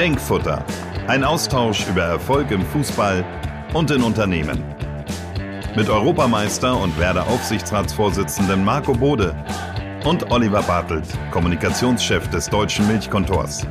Denkfutter. 0.00 0.64
Ein 1.08 1.24
Austausch 1.24 1.86
über 1.86 2.00
Erfolg 2.04 2.50
im 2.52 2.64
Fußball 2.64 3.22
und 3.74 3.90
in 3.90 4.02
Unternehmen. 4.02 4.64
Mit 5.76 5.90
Europameister 5.90 6.74
und 6.80 6.98
Werder 6.98 7.26
Aufsichtsratsvorsitzenden 7.26 8.64
Marco 8.64 8.94
Bode 8.94 9.36
und 10.06 10.30
Oliver 10.30 10.62
Bartelt, 10.62 11.04
Kommunikationschef 11.30 12.30
des 12.30 12.48
deutschen 12.48 12.88
Milchkontors. 12.88 13.66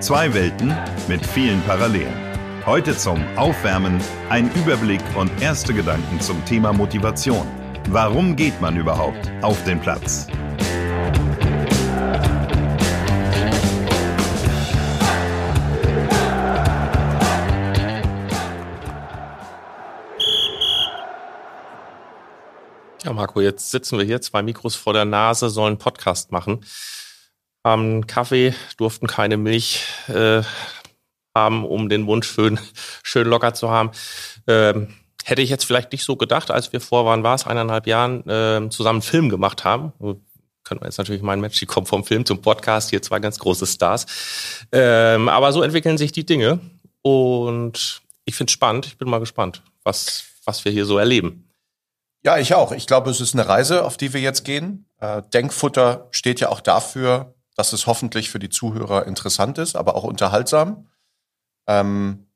Zwei 0.00 0.34
Welten 0.34 0.76
mit 1.06 1.24
vielen 1.24 1.62
Parallelen. 1.62 2.18
Heute 2.66 2.96
zum 2.96 3.20
Aufwärmen 3.36 4.00
ein 4.28 4.50
Überblick 4.54 5.02
und 5.14 5.30
erste 5.40 5.72
Gedanken 5.72 6.18
zum 6.18 6.44
Thema 6.46 6.72
Motivation. 6.72 7.46
Warum 7.90 8.34
geht 8.34 8.60
man 8.60 8.76
überhaupt 8.76 9.30
auf 9.40 9.62
den 9.62 9.78
Platz? 9.78 10.26
Ja, 23.02 23.14
Marco, 23.14 23.40
jetzt 23.40 23.70
sitzen 23.70 23.96
wir 23.96 24.04
hier, 24.04 24.20
zwei 24.20 24.42
Mikros 24.42 24.76
vor 24.76 24.92
der 24.92 25.06
Nase, 25.06 25.48
sollen 25.48 25.78
Podcast 25.78 26.32
machen. 26.32 26.60
Haben 27.64 28.06
Kaffee, 28.06 28.54
durften 28.76 29.06
keine 29.06 29.38
Milch 29.38 29.86
äh, 30.08 30.42
haben, 31.34 31.64
um 31.64 31.88
den 31.88 32.02
Mund 32.02 32.26
schön, 32.26 32.60
schön 33.02 33.26
locker 33.26 33.54
zu 33.54 33.70
haben. 33.70 33.90
Ähm, 34.46 34.94
hätte 35.24 35.40
ich 35.40 35.48
jetzt 35.48 35.64
vielleicht 35.64 35.92
nicht 35.92 36.04
so 36.04 36.16
gedacht, 36.16 36.50
als 36.50 36.74
wir 36.74 36.80
vor, 36.82 37.06
wann 37.06 37.22
war 37.22 37.34
es, 37.34 37.46
eineinhalb 37.46 37.86
Jahren 37.86 38.28
äh, 38.28 38.68
zusammen 38.68 38.96
einen 38.96 39.02
Film 39.02 39.30
gemacht 39.30 39.64
haben. 39.64 39.92
Können 40.64 40.82
wir 40.82 40.86
jetzt 40.86 40.98
natürlich 40.98 41.22
meinen, 41.22 41.40
Mensch, 41.40 41.58
die 41.58 41.66
kommen 41.66 41.86
vom 41.86 42.04
Film 42.04 42.26
zum 42.26 42.42
Podcast, 42.42 42.90
hier 42.90 43.00
zwei 43.00 43.18
ganz 43.18 43.38
große 43.38 43.66
Stars. 43.66 44.04
Ähm, 44.72 45.30
aber 45.30 45.52
so 45.52 45.62
entwickeln 45.62 45.96
sich 45.96 46.12
die 46.12 46.26
Dinge 46.26 46.60
und 47.00 48.02
ich 48.26 48.34
finde 48.34 48.50
es 48.50 48.52
spannend. 48.52 48.84
Ich 48.84 48.98
bin 48.98 49.08
mal 49.08 49.20
gespannt, 49.20 49.62
was, 49.84 50.24
was 50.44 50.66
wir 50.66 50.72
hier 50.72 50.84
so 50.84 50.98
erleben. 50.98 51.49
Ja, 52.22 52.36
ich 52.36 52.54
auch. 52.54 52.72
Ich 52.72 52.86
glaube, 52.86 53.10
es 53.10 53.20
ist 53.20 53.34
eine 53.34 53.48
Reise, 53.48 53.84
auf 53.84 53.96
die 53.96 54.12
wir 54.12 54.20
jetzt 54.20 54.44
gehen. 54.44 54.86
Äh, 54.98 55.22
Denkfutter 55.32 56.08
steht 56.10 56.40
ja 56.40 56.50
auch 56.50 56.60
dafür, 56.60 57.34
dass 57.56 57.72
es 57.72 57.86
hoffentlich 57.86 58.30
für 58.30 58.38
die 58.38 58.50
Zuhörer 58.50 59.06
interessant 59.06 59.58
ist, 59.58 59.74
aber 59.74 59.94
auch 59.94 60.04
unterhaltsam. 60.04 60.88
Ähm, 61.66 62.26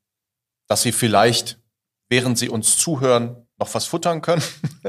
dass 0.67 0.81
sie 0.81 0.91
vielleicht, 0.91 1.59
während 2.09 2.37
sie 2.37 2.49
uns 2.49 2.77
zuhören, 2.77 3.45
noch 3.57 3.73
was 3.73 3.85
futtern 3.85 4.21
können. 4.21 4.43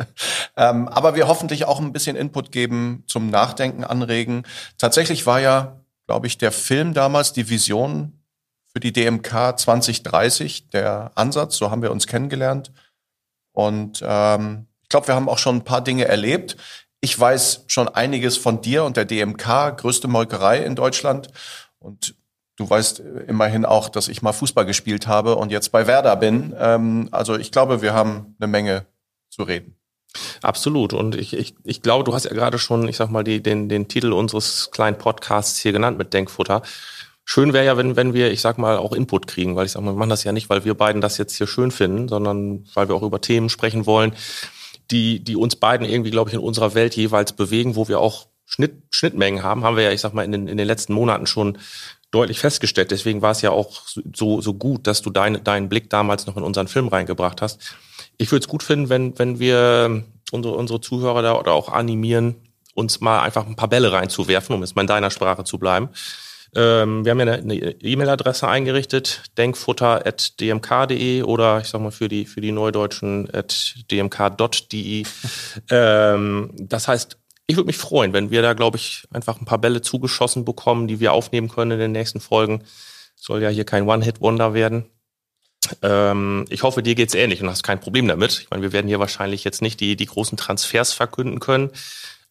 ähm, 0.56 0.88
aber 0.88 1.14
wir 1.14 1.28
hoffentlich 1.28 1.66
auch 1.66 1.78
ein 1.78 1.92
bisschen 1.92 2.16
Input 2.16 2.50
geben, 2.50 3.04
zum 3.06 3.28
Nachdenken 3.28 3.84
anregen. 3.84 4.44
Tatsächlich 4.78 5.26
war 5.26 5.40
ja, 5.40 5.80
glaube 6.06 6.26
ich, 6.26 6.38
der 6.38 6.52
Film 6.52 6.94
damals 6.94 7.32
die 7.32 7.50
Vision 7.50 8.24
für 8.72 8.80
die 8.80 8.92
DMK 8.92 9.58
2030, 9.58 10.70
der 10.70 11.12
Ansatz, 11.14 11.56
so 11.56 11.70
haben 11.70 11.82
wir 11.82 11.92
uns 11.92 12.06
kennengelernt. 12.06 12.72
Und 13.52 14.02
ähm, 14.06 14.66
ich 14.86 14.90
glaube, 14.90 15.08
wir 15.08 15.16
haben 15.16 15.28
auch 15.28 15.38
schon 15.38 15.56
ein 15.56 15.64
paar 15.64 15.82
Dinge 15.82 16.04
erlebt. 16.04 16.56
Ich 17.00 17.18
weiß 17.18 17.64
schon 17.66 17.88
einiges 17.88 18.36
von 18.36 18.62
dir 18.62 18.84
und 18.84 18.96
der 18.96 19.04
DMK, 19.04 19.76
größte 19.76 20.06
Molkerei 20.06 20.58
in 20.58 20.76
Deutschland. 20.76 21.28
Und 21.80 22.14
du 22.54 22.70
weißt 22.70 23.02
immerhin 23.26 23.64
auch, 23.64 23.88
dass 23.88 24.06
ich 24.06 24.22
mal 24.22 24.32
Fußball 24.32 24.64
gespielt 24.64 25.08
habe 25.08 25.34
und 25.34 25.50
jetzt 25.50 25.72
bei 25.72 25.88
Werder 25.88 26.14
bin. 26.14 26.54
Ähm, 26.56 27.08
also 27.10 27.36
ich 27.36 27.50
glaube, 27.50 27.82
wir 27.82 27.94
haben 27.94 28.36
eine 28.38 28.46
Menge 28.46 28.86
zu 29.28 29.42
reden. 29.42 29.74
Absolut. 30.40 30.92
Und 30.92 31.16
ich, 31.16 31.32
ich, 31.32 31.56
ich 31.64 31.82
glaube, 31.82 32.04
du 32.04 32.14
hast 32.14 32.26
ja 32.26 32.32
gerade 32.32 32.60
schon, 32.60 32.86
ich 32.86 32.96
sag 32.96 33.10
mal, 33.10 33.24
die, 33.24 33.42
den, 33.42 33.68
den 33.68 33.88
Titel 33.88 34.12
unseres 34.12 34.70
kleinen 34.70 34.98
Podcasts 34.98 35.58
hier 35.58 35.72
genannt 35.72 35.98
mit 35.98 36.14
Denkfutter. 36.14 36.62
Schön 37.24 37.52
wäre 37.52 37.66
ja, 37.66 37.76
wenn, 37.76 37.96
wenn 37.96 38.14
wir, 38.14 38.30
ich 38.30 38.40
sag 38.40 38.56
mal, 38.56 38.78
auch 38.78 38.92
Input 38.92 39.26
kriegen, 39.26 39.56
weil 39.56 39.66
ich 39.66 39.72
sag 39.72 39.82
mal, 39.82 39.94
wir 39.94 39.98
machen 39.98 40.10
das 40.10 40.22
ja 40.22 40.30
nicht, 40.30 40.48
weil 40.48 40.64
wir 40.64 40.74
beiden 40.74 41.00
das 41.00 41.18
jetzt 41.18 41.34
hier 41.34 41.48
schön 41.48 41.72
finden, 41.72 42.06
sondern 42.06 42.64
weil 42.74 42.88
wir 42.88 42.94
auch 42.94 43.02
über 43.02 43.20
Themen 43.20 43.48
sprechen 43.48 43.84
wollen, 43.84 44.14
die, 44.90 45.22
die 45.22 45.36
uns 45.36 45.56
beiden 45.56 45.86
irgendwie, 45.86 46.10
glaube 46.10 46.30
ich, 46.30 46.34
in 46.34 46.40
unserer 46.40 46.74
Welt 46.74 46.96
jeweils 46.96 47.32
bewegen, 47.32 47.76
wo 47.76 47.88
wir 47.88 48.00
auch 48.00 48.26
Schnitt, 48.44 48.82
Schnittmengen 48.90 49.42
haben, 49.42 49.64
haben 49.64 49.76
wir 49.76 49.84
ja, 49.84 49.90
ich 49.90 50.00
sag 50.00 50.14
mal, 50.14 50.24
in 50.24 50.32
den, 50.32 50.48
in 50.48 50.56
den 50.56 50.66
letzten 50.66 50.92
Monaten 50.92 51.26
schon 51.26 51.58
deutlich 52.12 52.38
festgestellt. 52.38 52.90
Deswegen 52.92 53.20
war 53.20 53.32
es 53.32 53.42
ja 53.42 53.50
auch 53.50 53.82
so, 54.14 54.40
so 54.40 54.54
gut, 54.54 54.86
dass 54.86 55.02
du 55.02 55.10
dein, 55.10 55.42
deinen 55.42 55.68
Blick 55.68 55.90
damals 55.90 56.26
noch 56.26 56.36
in 56.36 56.44
unseren 56.44 56.68
Film 56.68 56.88
reingebracht 56.88 57.42
hast. 57.42 57.76
Ich 58.16 58.30
würde 58.30 58.44
es 58.44 58.48
gut 58.48 58.62
finden, 58.62 58.88
wenn, 58.88 59.18
wenn 59.18 59.38
wir 59.38 60.04
unsere, 60.30 60.54
unsere 60.54 60.80
Zuhörer 60.80 61.22
da 61.22 61.34
oder 61.34 61.52
auch 61.52 61.68
animieren, 61.68 62.36
uns 62.74 63.00
mal 63.00 63.20
einfach 63.20 63.46
ein 63.46 63.56
paar 63.56 63.68
Bälle 63.68 63.92
reinzuwerfen, 63.92 64.54
um 64.54 64.60
jetzt 64.60 64.76
mal 64.76 64.82
in 64.82 64.88
deiner 64.88 65.10
Sprache 65.10 65.44
zu 65.44 65.58
bleiben. 65.58 65.88
Ähm, 66.54 67.04
wir 67.04 67.10
haben 67.10 67.20
ja 67.20 67.32
eine 67.32 67.54
E-Mail-Adresse 67.54 68.48
eingerichtet, 68.48 69.24
denkfutter.dmk.de 69.36 71.22
oder 71.22 71.60
ich 71.60 71.68
sag 71.68 71.80
mal 71.80 71.90
für 71.90 72.08
die, 72.08 72.26
für 72.26 72.40
die 72.40 72.52
Neudeutschen 72.52 73.28
at 73.32 73.74
dmk.de. 73.90 75.04
ähm, 75.70 76.50
das 76.54 76.88
heißt, 76.88 77.18
ich 77.46 77.56
würde 77.56 77.66
mich 77.66 77.78
freuen, 77.78 78.12
wenn 78.12 78.30
wir 78.30 78.42
da, 78.42 78.54
glaube 78.54 78.76
ich, 78.76 79.04
einfach 79.12 79.40
ein 79.40 79.44
paar 79.44 79.58
Bälle 79.58 79.80
zugeschossen 79.80 80.44
bekommen, 80.44 80.88
die 80.88 81.00
wir 81.00 81.12
aufnehmen 81.12 81.48
können 81.48 81.72
in 81.72 81.78
den 81.78 81.92
nächsten 81.92 82.20
Folgen. 82.20 82.64
Soll 83.14 83.42
ja 83.42 83.48
hier 83.48 83.64
kein 83.64 83.88
One-Hit-Wonder 83.88 84.52
werden. 84.52 84.86
Ähm, 85.82 86.44
ich 86.48 86.62
hoffe, 86.62 86.82
dir 86.82 86.94
geht's 86.94 87.14
ähnlich 87.14 87.42
und 87.42 87.48
hast 87.48 87.62
kein 87.62 87.80
Problem 87.80 88.08
damit. 88.08 88.40
Ich 88.40 88.50
meine, 88.50 88.62
wir 88.62 88.72
werden 88.72 88.88
hier 88.88 89.00
wahrscheinlich 89.00 89.44
jetzt 89.44 89.62
nicht 89.62 89.80
die, 89.80 89.96
die 89.96 90.06
großen 90.06 90.36
Transfers 90.36 90.92
verkünden 90.92 91.40
können. 91.40 91.70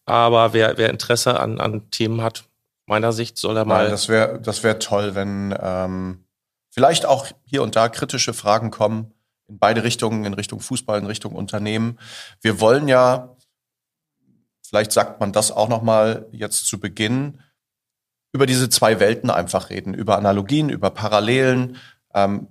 Aber 0.06 0.54
wer, 0.54 0.78
wer 0.78 0.90
Interesse 0.90 1.40
an, 1.40 1.60
an 1.60 1.90
Themen 1.92 2.22
hat, 2.22 2.44
meiner 2.86 3.14
Sicht 3.14 3.38
soll 3.38 3.58
er 3.58 3.66
mal. 3.66 3.84
Nein, 3.84 3.92
das 3.92 4.10
wäre 4.10 4.40
das 4.40 4.64
wär 4.64 4.80
toll, 4.80 5.16
wenn 5.16 5.56
ähm, 5.60 6.26
vielleicht 6.72 7.06
auch 7.06 7.28
hier 7.44 7.64
und 7.64 7.76
da 7.76 7.90
kritische 7.90 8.34
Fragen 8.34 8.72
kommen, 8.72 9.14
in 9.48 9.60
beide 9.60 9.84
Richtungen, 9.84 10.26
in 10.26 10.34
Richtung 10.34 10.60
Fußball, 10.60 11.00
in 11.00 11.06
Richtung 11.06 11.34
Unternehmen. 11.34 12.00
Wir 12.42 12.60
wollen 12.60 12.88
ja, 12.88 13.36
vielleicht 14.68 14.92
sagt 14.92 15.20
man 15.20 15.32
das 15.32 15.52
auch 15.52 15.70
nochmal 15.70 16.28
jetzt 16.32 16.66
zu 16.68 16.80
Beginn, 16.80 17.42
über 18.34 18.46
diese 18.46 18.70
zwei 18.70 19.00
Welten 19.00 19.30
einfach 19.30 19.70
reden, 19.70 19.94
über 19.94 20.18
Analogien, 20.18 20.70
über 20.70 20.90
Parallelen. 20.90 21.78
Ähm, 22.14 22.50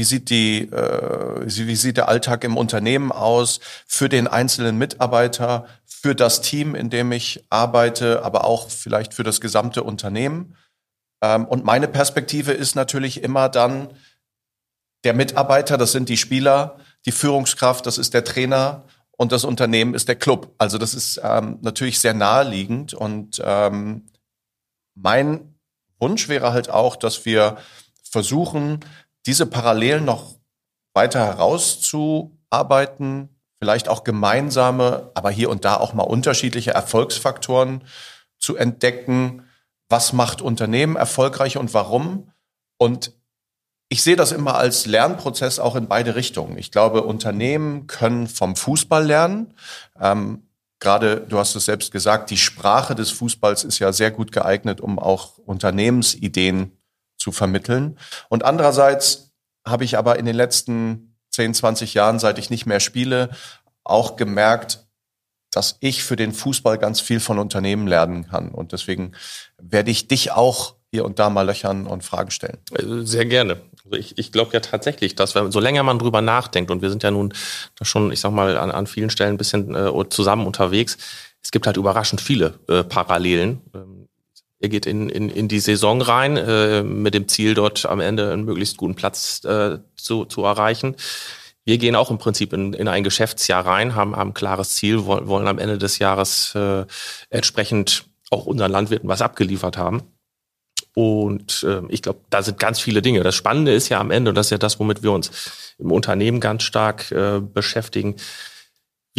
wie 0.00 0.04
sieht 0.04 0.30
die, 0.30 0.62
äh, 0.62 1.44
wie 1.44 1.76
sieht 1.76 1.98
der 1.98 2.08
Alltag 2.08 2.42
im 2.44 2.56
Unternehmen 2.56 3.12
aus 3.12 3.60
für 3.86 4.08
den 4.08 4.26
einzelnen 4.26 4.78
Mitarbeiter, 4.78 5.66
für 5.84 6.14
das 6.14 6.40
Team, 6.40 6.74
in 6.74 6.88
dem 6.88 7.12
ich 7.12 7.44
arbeite, 7.50 8.24
aber 8.24 8.46
auch 8.46 8.70
vielleicht 8.70 9.12
für 9.12 9.24
das 9.24 9.42
gesamte 9.42 9.82
Unternehmen? 9.82 10.56
Ähm, 11.22 11.44
und 11.44 11.66
meine 11.66 11.86
Perspektive 11.86 12.52
ist 12.52 12.76
natürlich 12.76 13.22
immer 13.22 13.50
dann 13.50 13.90
der 15.04 15.12
Mitarbeiter, 15.12 15.76
das 15.76 15.92
sind 15.92 16.08
die 16.08 16.16
Spieler, 16.16 16.78
die 17.04 17.12
Führungskraft, 17.12 17.84
das 17.84 17.98
ist 17.98 18.14
der 18.14 18.24
Trainer 18.24 18.84
und 19.18 19.32
das 19.32 19.44
Unternehmen 19.44 19.92
ist 19.92 20.08
der 20.08 20.16
Club. 20.16 20.54
Also 20.56 20.78
das 20.78 20.94
ist 20.94 21.20
ähm, 21.22 21.58
natürlich 21.60 21.98
sehr 21.98 22.14
naheliegend 22.14 22.94
und 22.94 23.42
ähm, 23.44 24.06
mein 24.94 25.56
Wunsch 25.98 26.30
wäre 26.30 26.54
halt 26.54 26.70
auch, 26.70 26.96
dass 26.96 27.26
wir 27.26 27.58
versuchen, 28.02 28.80
diese 29.26 29.46
Parallelen 29.46 30.04
noch 30.04 30.34
weiter 30.94 31.24
herauszuarbeiten, 31.24 33.28
vielleicht 33.58 33.88
auch 33.88 34.04
gemeinsame, 34.04 35.10
aber 35.14 35.30
hier 35.30 35.50
und 35.50 35.64
da 35.64 35.76
auch 35.76 35.92
mal 35.92 36.04
unterschiedliche 36.04 36.72
Erfolgsfaktoren 36.72 37.84
zu 38.38 38.56
entdecken. 38.56 39.44
Was 39.88 40.12
macht 40.12 40.42
Unternehmen 40.42 40.96
erfolgreich 40.96 41.56
und 41.56 41.74
warum? 41.74 42.32
Und 42.78 43.12
ich 43.88 44.02
sehe 44.02 44.16
das 44.16 44.32
immer 44.32 44.54
als 44.54 44.86
Lernprozess 44.86 45.58
auch 45.58 45.76
in 45.76 45.88
beide 45.88 46.14
Richtungen. 46.14 46.56
Ich 46.58 46.70
glaube, 46.70 47.02
Unternehmen 47.02 47.86
können 47.86 48.28
vom 48.28 48.56
Fußball 48.56 49.04
lernen. 49.04 49.54
Ähm, 50.00 50.46
Gerade, 50.82 51.20
du 51.20 51.38
hast 51.38 51.54
es 51.56 51.66
selbst 51.66 51.92
gesagt, 51.92 52.30
die 52.30 52.38
Sprache 52.38 52.94
des 52.94 53.10
Fußballs 53.10 53.64
ist 53.64 53.80
ja 53.80 53.92
sehr 53.92 54.10
gut 54.10 54.32
geeignet, 54.32 54.80
um 54.80 54.98
auch 54.98 55.36
Unternehmensideen 55.36 56.79
zu 57.20 57.32
vermitteln. 57.32 57.98
Und 58.28 58.44
andererseits 58.44 59.32
habe 59.66 59.84
ich 59.84 59.98
aber 59.98 60.18
in 60.18 60.26
den 60.26 60.34
letzten 60.34 61.16
10, 61.30 61.54
20 61.54 61.94
Jahren, 61.94 62.18
seit 62.18 62.38
ich 62.38 62.50
nicht 62.50 62.66
mehr 62.66 62.80
spiele, 62.80 63.30
auch 63.84 64.16
gemerkt, 64.16 64.86
dass 65.52 65.76
ich 65.80 66.02
für 66.02 66.16
den 66.16 66.32
Fußball 66.32 66.78
ganz 66.78 67.00
viel 67.00 67.20
von 67.20 67.38
Unternehmen 67.38 67.86
lernen 67.86 68.28
kann. 68.28 68.50
Und 68.50 68.72
deswegen 68.72 69.12
werde 69.60 69.90
ich 69.90 70.08
dich 70.08 70.32
auch 70.32 70.76
hier 70.92 71.04
und 71.04 71.18
da 71.18 71.30
mal 71.30 71.42
löchern 71.42 71.86
und 71.86 72.02
Fragen 72.02 72.30
stellen. 72.30 72.58
Äh, 72.72 73.04
sehr 73.04 73.26
gerne. 73.26 73.60
Also 73.84 73.96
ich, 73.96 74.18
ich 74.18 74.32
glaube 74.32 74.52
ja 74.52 74.60
tatsächlich, 74.60 75.14
dass 75.14 75.34
wenn, 75.34 75.52
so 75.52 75.60
länger 75.60 75.82
man 75.82 75.98
drüber 75.98 76.20
nachdenkt, 76.20 76.70
und 76.70 76.82
wir 76.82 76.90
sind 76.90 77.02
ja 77.02 77.10
nun 77.10 77.32
schon, 77.80 78.10
ich 78.12 78.20
sag 78.20 78.32
mal, 78.32 78.56
an, 78.56 78.70
an 78.70 78.86
vielen 78.86 79.10
Stellen 79.10 79.34
ein 79.34 79.38
bisschen 79.38 79.74
äh, 79.74 80.08
zusammen 80.08 80.46
unterwegs, 80.46 80.98
es 81.42 81.50
gibt 81.50 81.66
halt 81.66 81.76
überraschend 81.76 82.20
viele 82.20 82.58
äh, 82.68 82.84
Parallelen. 82.84 83.60
Ähm, 83.74 84.08
er 84.60 84.68
geht 84.68 84.86
in, 84.86 85.08
in, 85.08 85.30
in 85.30 85.48
die 85.48 85.58
Saison 85.58 86.02
rein, 86.02 86.36
äh, 86.36 86.82
mit 86.82 87.14
dem 87.14 87.28
Ziel, 87.28 87.54
dort 87.54 87.86
am 87.86 88.00
Ende 88.00 88.30
einen 88.32 88.44
möglichst 88.44 88.76
guten 88.76 88.94
Platz 88.94 89.42
äh, 89.44 89.78
zu, 89.96 90.26
zu 90.26 90.44
erreichen. 90.44 90.96
Wir 91.64 91.78
gehen 91.78 91.96
auch 91.96 92.10
im 92.10 92.18
Prinzip 92.18 92.52
in, 92.52 92.74
in 92.74 92.88
ein 92.88 93.04
Geschäftsjahr 93.04 93.64
rein, 93.64 93.94
haben, 93.94 94.16
haben 94.16 94.30
ein 94.30 94.34
klares 94.34 94.74
Ziel, 94.74 95.06
wollen, 95.06 95.26
wollen 95.28 95.48
am 95.48 95.58
Ende 95.58 95.78
des 95.78 95.98
Jahres 95.98 96.54
äh, 96.54 96.84
entsprechend 97.30 98.04
auch 98.30 98.46
unseren 98.46 98.70
Landwirten 98.70 99.08
was 99.08 99.22
abgeliefert 99.22 99.76
haben. 99.76 100.02
Und 100.94 101.62
äh, 101.62 101.82
ich 101.88 102.02
glaube, 102.02 102.20
da 102.30 102.42
sind 102.42 102.58
ganz 102.58 102.80
viele 102.80 103.00
Dinge. 103.00 103.22
Das 103.22 103.34
Spannende 103.34 103.72
ist 103.72 103.88
ja 103.88 104.00
am 104.00 104.10
Ende, 104.10 104.30
und 104.30 104.34
das 104.34 104.46
ist 104.46 104.50
ja 104.50 104.58
das, 104.58 104.78
womit 104.78 105.02
wir 105.02 105.12
uns 105.12 105.74
im 105.78 105.92
Unternehmen 105.92 106.40
ganz 106.40 106.64
stark 106.64 107.10
äh, 107.12 107.40
beschäftigen, 107.40 108.16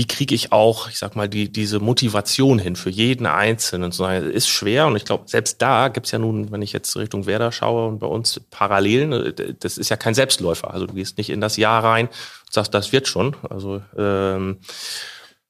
wie 0.02 0.08
kriege 0.08 0.34
ich 0.34 0.52
auch, 0.52 0.90
ich 0.90 0.98
sag 0.98 1.16
mal, 1.16 1.30
die, 1.30 1.52
diese 1.52 1.80
Motivation 1.80 2.58
hin 2.58 2.76
für 2.76 2.90
jeden 2.90 3.28
Einzelnen 3.28 3.92
sagen, 3.92 4.32
ist 4.32 4.50
schwer 4.50 4.88
und 4.88 4.96
ich 4.96 5.06
glaube, 5.06 5.26
selbst 5.28 5.62
da 5.62 5.90
gibt's 5.90 6.10
ja 6.10 6.18
nun, 6.18 6.52
wenn 6.52 6.64
ich 6.64 6.74
jetzt 6.74 6.98
Richtung 6.98 7.28
Werder 7.28 7.52
schaue 7.52 7.88
und 7.88 8.00
bei 8.00 8.08
uns 8.08 8.42
Parallelen, 8.50 9.14
äh, 9.14 9.54
das 9.60 9.78
ist 9.78 9.90
ja 9.90 9.98
kein 9.98 10.16
Selbstläufer. 10.16 10.74
Also 10.74 10.88
du 10.88 10.96
gehst 10.96 11.20
nicht 11.20 11.30
in 11.30 11.40
das 11.40 11.56
Jahr 11.56 11.84
rein 11.84 12.08
und 12.08 12.52
sagst, 12.52 12.74
das 12.74 12.92
wird 12.92 13.08
schon. 13.08 13.36
Also 13.48 13.84
ähm, 13.96 14.58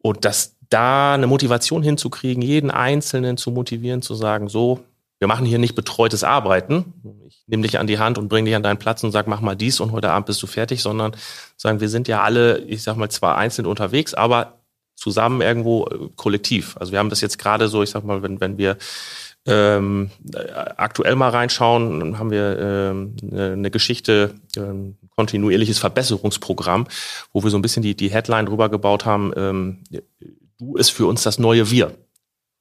und 0.01 0.25
das 0.25 0.57
da 0.67 1.13
eine 1.13 1.27
Motivation 1.27 1.81
hinzukriegen, 1.81 2.43
jeden 2.43 2.71
Einzelnen 2.71 3.37
zu 3.37 3.51
motivieren, 3.51 4.01
zu 4.01 4.15
sagen, 4.15 4.49
so, 4.49 4.81
wir 5.21 5.27
machen 5.27 5.45
hier 5.45 5.59
nicht 5.59 5.75
betreutes 5.75 6.23
Arbeiten. 6.23 6.93
Ich 7.27 7.43
nehme 7.45 7.61
dich 7.61 7.77
an 7.77 7.85
die 7.85 7.99
Hand 7.99 8.17
und 8.17 8.27
bringe 8.27 8.47
dich 8.47 8.55
an 8.55 8.63
deinen 8.63 8.79
Platz 8.79 9.03
und 9.03 9.11
sag, 9.11 9.27
mach 9.27 9.39
mal 9.39 9.55
dies 9.55 9.79
und 9.79 9.91
heute 9.91 10.09
Abend 10.09 10.25
bist 10.25 10.41
du 10.41 10.47
fertig, 10.47 10.81
sondern 10.81 11.15
sagen, 11.57 11.79
wir 11.79 11.89
sind 11.89 12.07
ja 12.07 12.23
alle, 12.23 12.57
ich 12.61 12.81
sag 12.81 12.97
mal, 12.97 13.07
zwar 13.09 13.37
einzeln 13.37 13.67
unterwegs, 13.67 14.15
aber 14.15 14.63
zusammen 14.95 15.41
irgendwo 15.41 15.85
äh, 15.85 16.09
kollektiv. 16.15 16.75
Also 16.79 16.91
wir 16.91 16.97
haben 16.97 17.11
das 17.11 17.21
jetzt 17.21 17.37
gerade 17.37 17.67
so, 17.67 17.83
ich 17.83 17.91
sag 17.91 18.03
mal, 18.03 18.23
wenn, 18.23 18.41
wenn 18.41 18.57
wir 18.57 18.77
ähm, 19.45 20.09
aktuell 20.77 21.15
mal 21.15 21.29
reinschauen, 21.29 21.99
dann 21.99 22.17
haben 22.17 22.31
wir 22.31 22.57
ähm, 22.59 23.15
eine 23.31 23.69
Geschichte, 23.69 24.33
ähm, 24.57 24.97
kontinuierliches 25.15 25.77
Verbesserungsprogramm, 25.77 26.87
wo 27.31 27.43
wir 27.43 27.51
so 27.51 27.59
ein 27.59 27.61
bisschen 27.61 27.83
die, 27.83 27.95
die 27.95 28.09
Headline 28.09 28.47
drüber 28.47 28.69
gebaut 28.69 29.05
haben, 29.05 29.33
ähm, 29.37 29.83
du 30.57 30.77
ist 30.77 30.89
für 30.89 31.05
uns 31.05 31.21
das 31.21 31.37
neue 31.37 31.69
Wir 31.69 31.95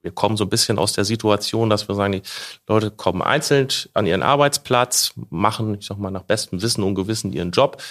wir 0.03 0.13
kommen 0.13 0.37
so 0.37 0.45
ein 0.45 0.51
bisschen 0.51 0.79
aus 0.79 0.93
der 0.93 1.05
Situation, 1.05 1.71
dass 1.71 1.89
wir 1.89 1.95
sagen, 1.95 2.13
die 2.13 2.23
Leute 2.67 2.91
kommen 2.91 3.23
einzeln 3.23 3.69
an 3.95 4.07
ihren 4.07 4.23
Arbeitsplatz, 4.23 5.13
machen, 5.31 5.77
ich 5.79 5.87
sag 5.87 5.99
mal, 5.99 6.11
nach 6.11 6.23
bestem 6.23 6.63
Wissen 6.63 6.83
und 6.83 6.95
Gewissen 6.95 7.33
ihren 7.33 7.51
Job 7.51 7.83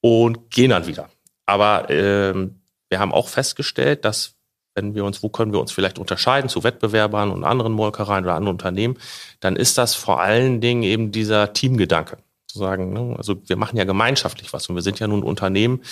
und 0.00 0.50
gehen 0.50 0.70
dann 0.70 0.86
wieder. 0.86 1.08
Aber 1.46 1.90
ähm, 1.90 2.60
wir 2.88 3.00
haben 3.00 3.12
auch 3.12 3.28
festgestellt, 3.28 4.04
dass 4.04 4.34
wenn 4.74 4.94
wir 4.94 5.04
uns, 5.04 5.22
wo 5.22 5.28
können 5.28 5.52
wir 5.52 5.60
uns 5.60 5.72
vielleicht 5.72 5.98
unterscheiden 5.98 6.48
zu 6.48 6.64
Wettbewerbern 6.64 7.30
und 7.30 7.44
anderen 7.44 7.72
Molkereien 7.72 8.24
oder 8.24 8.34
anderen 8.34 8.54
Unternehmen, 8.54 8.96
dann 9.40 9.56
ist 9.56 9.76
das 9.76 9.94
vor 9.94 10.20
allen 10.20 10.60
Dingen 10.60 10.82
eben 10.82 11.12
dieser 11.12 11.52
Teamgedanke. 11.52 12.18
Zu 12.46 12.58
sagen, 12.58 12.92
ne? 12.92 13.14
also 13.16 13.36
wir 13.46 13.56
machen 13.56 13.76
ja 13.76 13.84
gemeinschaftlich 13.84 14.52
was 14.52 14.68
und 14.68 14.74
wir 14.74 14.82
sind 14.82 14.98
ja 14.98 15.06
nun 15.06 15.20
ein 15.20 15.24
Unternehmen, 15.24 15.82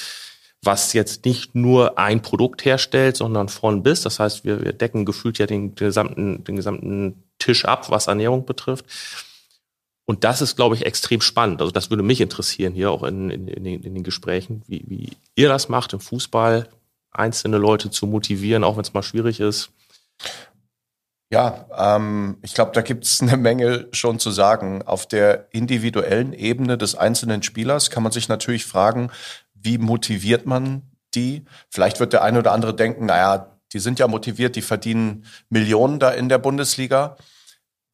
was 0.62 0.92
jetzt 0.92 1.24
nicht 1.24 1.54
nur 1.54 1.98
ein 1.98 2.20
Produkt 2.20 2.64
herstellt, 2.64 3.16
sondern 3.16 3.48
von 3.48 3.82
bis. 3.82 4.02
Das 4.02 4.20
heißt, 4.20 4.44
wir, 4.44 4.62
wir 4.62 4.72
decken 4.72 5.04
gefühlt 5.04 5.38
ja 5.38 5.46
den 5.46 5.74
gesamten, 5.74 6.44
den 6.44 6.56
gesamten 6.56 7.24
Tisch 7.38 7.64
ab, 7.64 7.90
was 7.90 8.08
Ernährung 8.08 8.44
betrifft. 8.44 8.84
Und 10.04 10.24
das 10.24 10.42
ist, 10.42 10.56
glaube 10.56 10.74
ich, 10.74 10.84
extrem 10.84 11.20
spannend. 11.20 11.60
Also 11.60 11.72
das 11.72 11.88
würde 11.88 12.02
mich 12.02 12.20
interessieren 12.20 12.74
hier 12.74 12.90
auch 12.90 13.04
in, 13.04 13.30
in, 13.30 13.48
in, 13.48 13.64
den, 13.64 13.82
in 13.82 13.94
den 13.94 14.02
Gesprächen, 14.02 14.62
wie, 14.66 14.84
wie 14.86 15.10
ihr 15.36 15.48
das 15.48 15.68
macht 15.68 15.92
im 15.92 16.00
Fußball, 16.00 16.68
einzelne 17.12 17.58
Leute 17.58 17.90
zu 17.90 18.06
motivieren, 18.06 18.64
auch 18.64 18.76
wenn 18.76 18.82
es 18.82 18.92
mal 18.92 19.02
schwierig 19.02 19.40
ist. 19.40 19.70
Ja, 21.32 21.66
ähm, 21.76 22.38
ich 22.42 22.54
glaube, 22.54 22.72
da 22.74 22.82
gibt 22.82 23.04
es 23.04 23.20
eine 23.22 23.36
Menge 23.36 23.86
schon 23.92 24.18
zu 24.18 24.32
sagen. 24.32 24.82
Auf 24.82 25.06
der 25.06 25.46
individuellen 25.52 26.32
Ebene 26.32 26.76
des 26.76 26.96
einzelnen 26.96 27.44
Spielers 27.44 27.90
kann 27.90 28.02
man 28.02 28.10
sich 28.10 28.28
natürlich 28.28 28.66
fragen, 28.66 29.12
wie 29.62 29.78
motiviert 29.78 30.46
man 30.46 30.82
die? 31.14 31.44
Vielleicht 31.68 32.00
wird 32.00 32.12
der 32.12 32.22
eine 32.22 32.38
oder 32.38 32.52
andere 32.52 32.74
denken, 32.74 33.06
naja, 33.06 33.58
die 33.72 33.78
sind 33.78 33.98
ja 33.98 34.08
motiviert, 34.08 34.56
die 34.56 34.62
verdienen 34.62 35.24
Millionen 35.48 35.98
da 35.98 36.10
in 36.10 36.28
der 36.28 36.38
Bundesliga. 36.38 37.16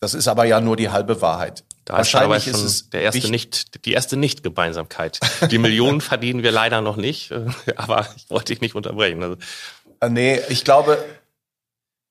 Das 0.01 0.15
ist 0.15 0.29
aber 0.29 0.45
ja 0.45 0.61
nur 0.61 0.77
die 0.77 0.91
halbe 0.91 1.21
Wahrheit. 1.21 1.65
Da 1.85 1.95
Wahrscheinlich 1.99 2.47
ist, 2.49 2.63
es 2.63 2.91
der 2.91 3.03
erste 3.03 3.31
nicht, 3.31 3.85
die 3.85 3.93
erste 3.93 4.17
Nicht-Gemeinsamkeit. 4.17 5.21
Die 5.51 5.59
Millionen 5.59 6.01
verdienen 6.03 6.43
wir 6.43 6.51
leider 6.51 6.81
noch 6.81 6.97
nicht, 6.97 7.33
aber 7.77 8.09
ich 8.17 8.29
wollte 8.29 8.53
dich 8.53 8.61
nicht 8.61 8.75
unterbrechen. 8.75 9.23
Also. 9.23 9.37
Äh, 10.01 10.09
nee, 10.09 10.41
ich 10.49 10.65
glaube, 10.65 11.03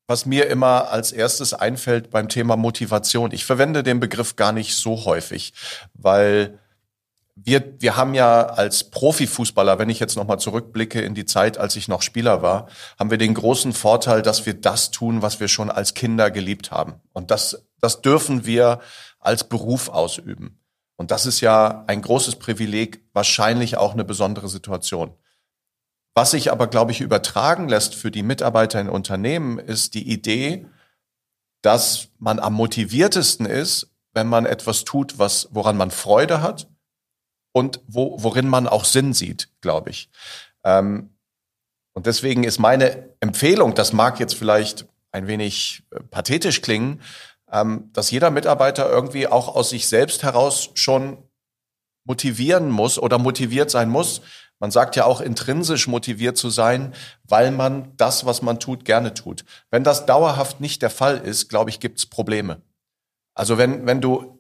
was 0.07 0.25
mir 0.25 0.47
immer 0.47 0.89
als 0.91 1.11
erstes 1.11 1.53
einfällt 1.53 2.09
beim 2.09 2.29
Thema 2.29 2.55
Motivation, 2.55 3.31
ich 3.31 3.43
verwende 3.43 3.83
den 3.83 3.99
Begriff 3.99 4.35
gar 4.35 4.51
nicht 4.51 4.75
so 4.75 5.05
häufig, 5.05 5.53
weil 5.93 6.59
wir, 7.35 7.81
wir 7.81 7.97
haben 7.97 8.13
ja 8.13 8.45
als 8.45 8.89
Profifußballer, 8.89 9.77
wenn 9.77 9.89
ich 9.89 9.99
jetzt 9.99 10.15
nochmal 10.15 10.39
zurückblicke 10.39 11.01
in 11.01 11.15
die 11.15 11.25
Zeit, 11.25 11.57
als 11.57 11.75
ich 11.75 11.89
noch 11.89 12.01
Spieler 12.01 12.41
war, 12.41 12.69
haben 12.97 13.11
wir 13.11 13.17
den 13.17 13.33
großen 13.33 13.73
Vorteil, 13.73 14.21
dass 14.21 14.45
wir 14.45 14.53
das 14.53 14.91
tun, 14.91 15.21
was 15.21 15.39
wir 15.41 15.49
schon 15.49 15.69
als 15.69 15.93
Kinder 15.93 16.31
geliebt 16.31 16.71
haben. 16.71 17.01
Und 17.11 17.31
das, 17.31 17.67
das 17.81 18.01
dürfen 18.01 18.45
wir 18.45 18.79
als 19.19 19.49
Beruf 19.49 19.89
ausüben. 19.89 20.61
Und 20.95 21.11
das 21.11 21.25
ist 21.25 21.41
ja 21.41 21.83
ein 21.87 22.01
großes 22.01 22.37
Privileg, 22.37 23.03
wahrscheinlich 23.11 23.75
auch 23.75 23.93
eine 23.93 24.05
besondere 24.05 24.47
Situation. 24.47 25.13
Was 26.13 26.31
sich 26.31 26.53
aber, 26.53 26.67
glaube 26.67 26.93
ich, 26.93 27.01
übertragen 27.01 27.67
lässt 27.67 27.95
für 27.95 28.11
die 28.11 28.23
Mitarbeiter 28.23 28.79
in 28.79 28.87
Unternehmen, 28.87 29.59
ist 29.59 29.93
die 29.93 30.09
Idee, 30.09 30.67
dass 31.61 32.07
man 32.17 32.39
am 32.39 32.53
motiviertesten 32.53 33.45
ist, 33.45 33.91
wenn 34.13 34.27
man 34.27 34.45
etwas 34.45 34.85
tut, 34.85 35.19
was, 35.19 35.49
woran 35.51 35.75
man 35.75 35.91
Freude 35.91 36.41
hat 36.41 36.69
und 37.55 37.79
wo, 37.87 38.17
worin 38.21 38.49
man 38.49 38.67
auch 38.67 38.83
Sinn 38.83 39.13
sieht, 39.13 39.47
glaube 39.61 39.89
ich. 39.89 40.09
Ähm, 40.65 41.15
und 41.93 42.05
deswegen 42.05 42.43
ist 42.43 42.59
meine 42.59 43.15
Empfehlung, 43.21 43.75
das 43.75 43.93
mag 43.93 44.19
jetzt 44.19 44.35
vielleicht 44.35 44.85
ein 45.13 45.27
wenig 45.27 45.83
äh, 45.91 46.01
pathetisch 46.01 46.61
klingen, 46.61 47.01
ähm, 47.49 47.91
dass 47.93 48.11
jeder 48.11 48.29
Mitarbeiter 48.29 48.89
irgendwie 48.89 49.27
auch 49.27 49.55
aus 49.55 49.69
sich 49.69 49.87
selbst 49.87 50.23
heraus 50.23 50.71
schon 50.73 51.17
motivieren 52.03 52.69
muss 52.69 52.99
oder 52.99 53.19
motiviert 53.19 53.71
sein 53.71 53.89
muss. 53.89 54.21
Man 54.59 54.71
sagt 54.71 54.97
ja 54.97 55.05
auch 55.05 55.21
intrinsisch 55.21 55.87
motiviert 55.87 56.35
zu 56.35 56.49
sein, 56.49 56.93
weil 57.23 57.51
man 57.51 57.95
das, 57.95 58.25
was 58.25 58.41
man 58.41 58.59
tut, 58.59 58.83
gerne 58.83 59.13
tut. 59.13 59.45
Wenn 59.71 59.85
das 59.85 60.05
dauerhaft 60.05 60.59
nicht 60.59 60.81
der 60.81 60.89
Fall 60.89 61.19
ist, 61.19 61.47
glaube 61.47 61.69
ich, 61.69 61.79
gibt 61.79 61.99
es 61.99 62.05
Probleme. 62.05 62.61
Also 63.33 63.57
wenn, 63.57 63.85
wenn 63.85 64.01
du 64.01 64.34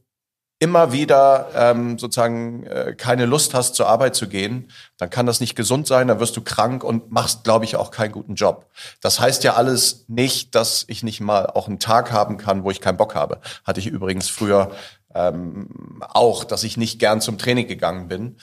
immer 0.59 0.93
wieder 0.93 1.49
ähm, 1.53 1.97
sozusagen 1.99 2.63
äh, 2.63 2.95
keine 2.97 3.25
Lust 3.25 3.53
hast, 3.53 3.75
zur 3.75 3.87
Arbeit 3.87 4.15
zu 4.15 4.27
gehen, 4.27 4.71
dann 4.97 5.09
kann 5.09 5.25
das 5.25 5.41
nicht 5.41 5.55
gesund 5.55 5.85
sein, 5.85 6.07
dann 6.07 6.19
wirst 6.19 6.37
du 6.37 6.41
krank 6.41 6.83
und 6.83 7.11
machst, 7.11 7.43
glaube 7.43 7.65
ich, 7.65 7.75
auch 7.75 7.91
keinen 7.91 8.13
guten 8.13 8.35
Job. 8.35 8.69
Das 9.01 9.19
heißt 9.19 9.43
ja 9.43 9.55
alles 9.55 10.05
nicht, 10.07 10.55
dass 10.55 10.85
ich 10.87 11.03
nicht 11.03 11.19
mal 11.19 11.47
auch 11.47 11.67
einen 11.67 11.79
Tag 11.79 12.11
haben 12.11 12.37
kann, 12.37 12.63
wo 12.63 12.71
ich 12.71 12.79
keinen 12.79 12.97
Bock 12.97 13.15
habe. 13.15 13.41
Hatte 13.65 13.81
ich 13.81 13.87
übrigens 13.87 14.29
früher 14.29 14.71
ähm, 15.13 16.01
auch, 16.01 16.45
dass 16.45 16.63
ich 16.63 16.77
nicht 16.77 16.99
gern 16.99 17.19
zum 17.19 17.37
Training 17.37 17.67
gegangen 17.67 18.07
bin. 18.07 18.37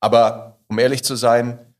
Aber 0.00 0.58
um 0.68 0.78
ehrlich 0.78 1.02
zu 1.02 1.16
sein, 1.16 1.74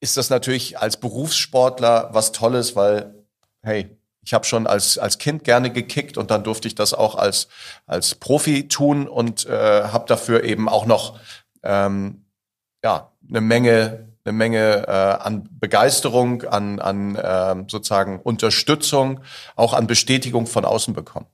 ist 0.00 0.16
das 0.16 0.30
natürlich 0.30 0.78
als 0.78 0.98
Berufssportler 0.98 2.08
was 2.12 2.32
Tolles, 2.32 2.74
weil, 2.74 3.26
hey, 3.62 3.96
ich 4.24 4.32
habe 4.32 4.44
schon 4.44 4.66
als, 4.66 4.98
als 4.98 5.18
Kind 5.18 5.44
gerne 5.44 5.70
gekickt 5.70 6.16
und 6.16 6.30
dann 6.30 6.44
durfte 6.44 6.66
ich 6.66 6.74
das 6.74 6.94
auch 6.94 7.14
als, 7.14 7.48
als 7.86 8.14
Profi 8.14 8.68
tun 8.68 9.06
und 9.06 9.46
äh, 9.46 9.84
habe 9.84 10.06
dafür 10.08 10.44
eben 10.44 10.68
auch 10.68 10.86
noch 10.86 11.18
ähm, 11.62 12.24
ja, 12.82 13.12
eine 13.28 13.40
Menge, 13.40 14.08
eine 14.24 14.32
Menge 14.32 14.86
äh, 14.88 14.90
an 14.90 15.48
Begeisterung, 15.60 16.42
an, 16.44 16.80
an 16.80 17.16
äh, 17.16 17.64
sozusagen 17.68 18.20
Unterstützung, 18.20 19.20
auch 19.56 19.74
an 19.74 19.86
Bestätigung 19.86 20.46
von 20.46 20.64
außen 20.64 20.94
bekommen. 20.94 21.26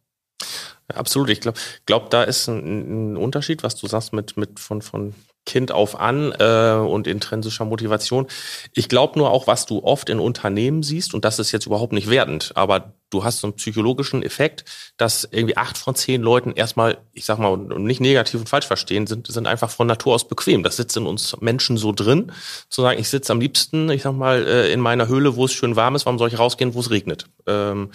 Absolut. 0.95 1.31
Ich 1.31 1.41
glaube, 1.41 1.59
glaub, 1.87 2.11
da 2.11 2.23
ist 2.23 2.49
ein, 2.49 3.13
ein 3.13 3.17
Unterschied, 3.17 3.63
was 3.63 3.77
du 3.77 3.87
sagst 3.87 4.13
mit, 4.13 4.37
mit 4.37 4.61
von, 4.61 4.83
von 4.83 5.15
Kind 5.47 5.73
auf 5.73 5.99
an 5.99 6.33
äh, 6.39 6.75
und 6.75 7.07
intrinsischer 7.07 7.65
Motivation. 7.65 8.27
Ich 8.75 8.89
glaube 8.89 9.19
nur 9.19 9.31
auch, 9.31 9.47
was 9.47 9.67
du 9.67 9.83
oft 9.83 10.09
in 10.11 10.21
Unternehmen 10.21 10.83
siehst, 10.83 11.15
und 11.15 11.25
das 11.25 11.39
ist 11.39 11.51
jetzt 11.51 11.67
überhaupt 11.67 11.93
nicht 11.93 12.11
wertend, 12.11 12.53
aber 12.55 12.93
du 13.09 13.25
hast 13.25 13.41
so 13.41 13.49
einen 13.49 13.57
psychologischen 13.57 14.23
Effekt, 14.23 14.65
dass 14.97 15.27
irgendwie 15.29 15.57
acht 15.57 15.77
von 15.77 15.95
zehn 15.95 16.23
Leuten 16.23 16.53
erstmal, 16.53 16.99
ich 17.13 17.25
sag 17.25 17.39
mal, 17.39 17.57
nicht 17.57 18.01
negativ 18.01 18.41
und 18.41 18.49
falsch 18.49 18.67
verstehen, 18.67 19.07
sind, 19.07 19.27
sind 19.27 19.47
einfach 19.47 19.71
von 19.71 19.87
Natur 19.87 20.15
aus 20.15 20.29
bequem. 20.29 20.63
Das 20.63 20.77
sitzt 20.77 20.97
in 20.97 21.07
uns 21.07 21.37
Menschen 21.41 21.77
so 21.79 21.91
drin, 21.91 22.31
zu 22.69 22.83
sagen, 22.83 23.01
ich 23.01 23.09
sitze 23.09 23.33
am 23.33 23.41
liebsten, 23.41 23.91
ich 23.91 24.03
sag 24.03 24.13
mal, 24.13 24.47
äh, 24.47 24.73
in 24.73 24.79
meiner 24.79 25.09
Höhle, 25.09 25.35
wo 25.35 25.47
es 25.47 25.53
schön 25.53 25.75
warm 25.75 25.97
ist, 25.97 26.07
warum 26.07 26.19
soll 26.19 26.29
ich 26.29 26.39
rausgehen, 26.39 26.75
wo 26.75 26.81
es 26.81 26.91
regnet? 26.91 27.27
Ähm, 27.47 27.91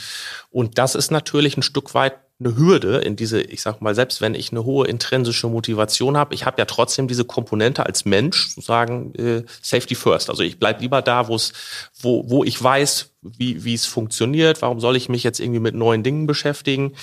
und 0.49 0.77
das 0.77 0.95
ist 0.95 1.11
natürlich 1.11 1.55
ein 1.55 1.63
Stück 1.63 1.93
weit 1.93 2.15
eine 2.39 2.57
Hürde 2.57 2.97
in 2.97 3.15
diese, 3.15 3.41
ich 3.41 3.61
sag 3.61 3.81
mal, 3.81 3.95
selbst 3.95 4.19
wenn 4.19 4.35
ich 4.35 4.51
eine 4.51 4.65
hohe 4.65 4.87
intrinsische 4.87 5.47
Motivation 5.47 6.17
habe, 6.17 6.35
ich 6.35 6.45
habe 6.45 6.59
ja 6.59 6.65
trotzdem 6.65 7.07
diese 7.07 7.23
Komponente 7.23 7.85
als 7.85 8.03
Mensch, 8.03 8.49
sozusagen 8.49 9.13
äh, 9.15 9.43
Safety 9.61 9.95
First. 9.95 10.29
Also 10.29 10.43
ich 10.43 10.59
bleib 10.59 10.81
lieber 10.81 11.01
da, 11.01 11.29
wo 11.29 11.35
es, 11.35 11.53
wo, 12.01 12.29
wo 12.29 12.43
ich 12.43 12.61
weiß, 12.61 13.11
wie, 13.21 13.63
wie 13.63 13.73
es 13.73 13.85
funktioniert, 13.85 14.61
warum 14.61 14.81
soll 14.81 14.97
ich 14.97 15.07
mich 15.07 15.23
jetzt 15.23 15.39
irgendwie 15.39 15.61
mit 15.61 15.75
neuen 15.75 16.03
Dingen 16.03 16.27
beschäftigen. 16.27 16.93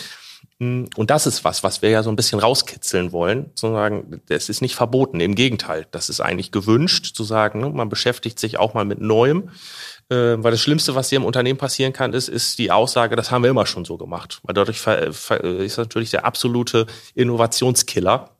Hm, 0.62 0.88
und 0.94 1.10
das 1.10 1.26
ist 1.26 1.42
was, 1.42 1.64
was 1.64 1.82
wir 1.82 1.90
ja 1.90 2.04
so 2.04 2.10
ein 2.10 2.14
bisschen 2.14 2.38
rauskitzeln 2.38 3.10
wollen, 3.10 3.50
zu 3.56 3.72
sagen, 3.72 4.22
das 4.28 4.48
ist 4.48 4.62
nicht 4.62 4.76
verboten, 4.76 5.18
im 5.18 5.34
Gegenteil, 5.34 5.88
das 5.90 6.08
ist 6.08 6.20
eigentlich 6.20 6.52
gewünscht, 6.52 7.16
zu 7.16 7.24
sagen, 7.24 7.58
ne, 7.58 7.70
man 7.70 7.88
beschäftigt 7.88 8.38
sich 8.38 8.58
auch 8.58 8.72
mal 8.72 8.84
mit 8.84 9.00
Neuem, 9.00 9.48
äh, 10.08 10.36
weil 10.38 10.52
das 10.52 10.60
Schlimmste, 10.60 10.94
was 10.94 11.08
hier 11.08 11.16
im 11.16 11.24
Unternehmen 11.24 11.58
passieren 11.58 11.92
kann, 11.92 12.12
ist, 12.12 12.28
ist 12.28 12.60
die 12.60 12.70
Aussage, 12.70 13.16
das 13.16 13.32
haben 13.32 13.42
wir 13.42 13.50
immer 13.50 13.66
schon 13.66 13.84
so 13.84 13.96
gemacht, 13.96 14.38
weil 14.44 14.54
dadurch 14.54 14.86
ist 14.86 15.78
natürlich 15.78 16.12
der 16.12 16.24
absolute 16.24 16.86
Innovationskiller, 17.16 18.30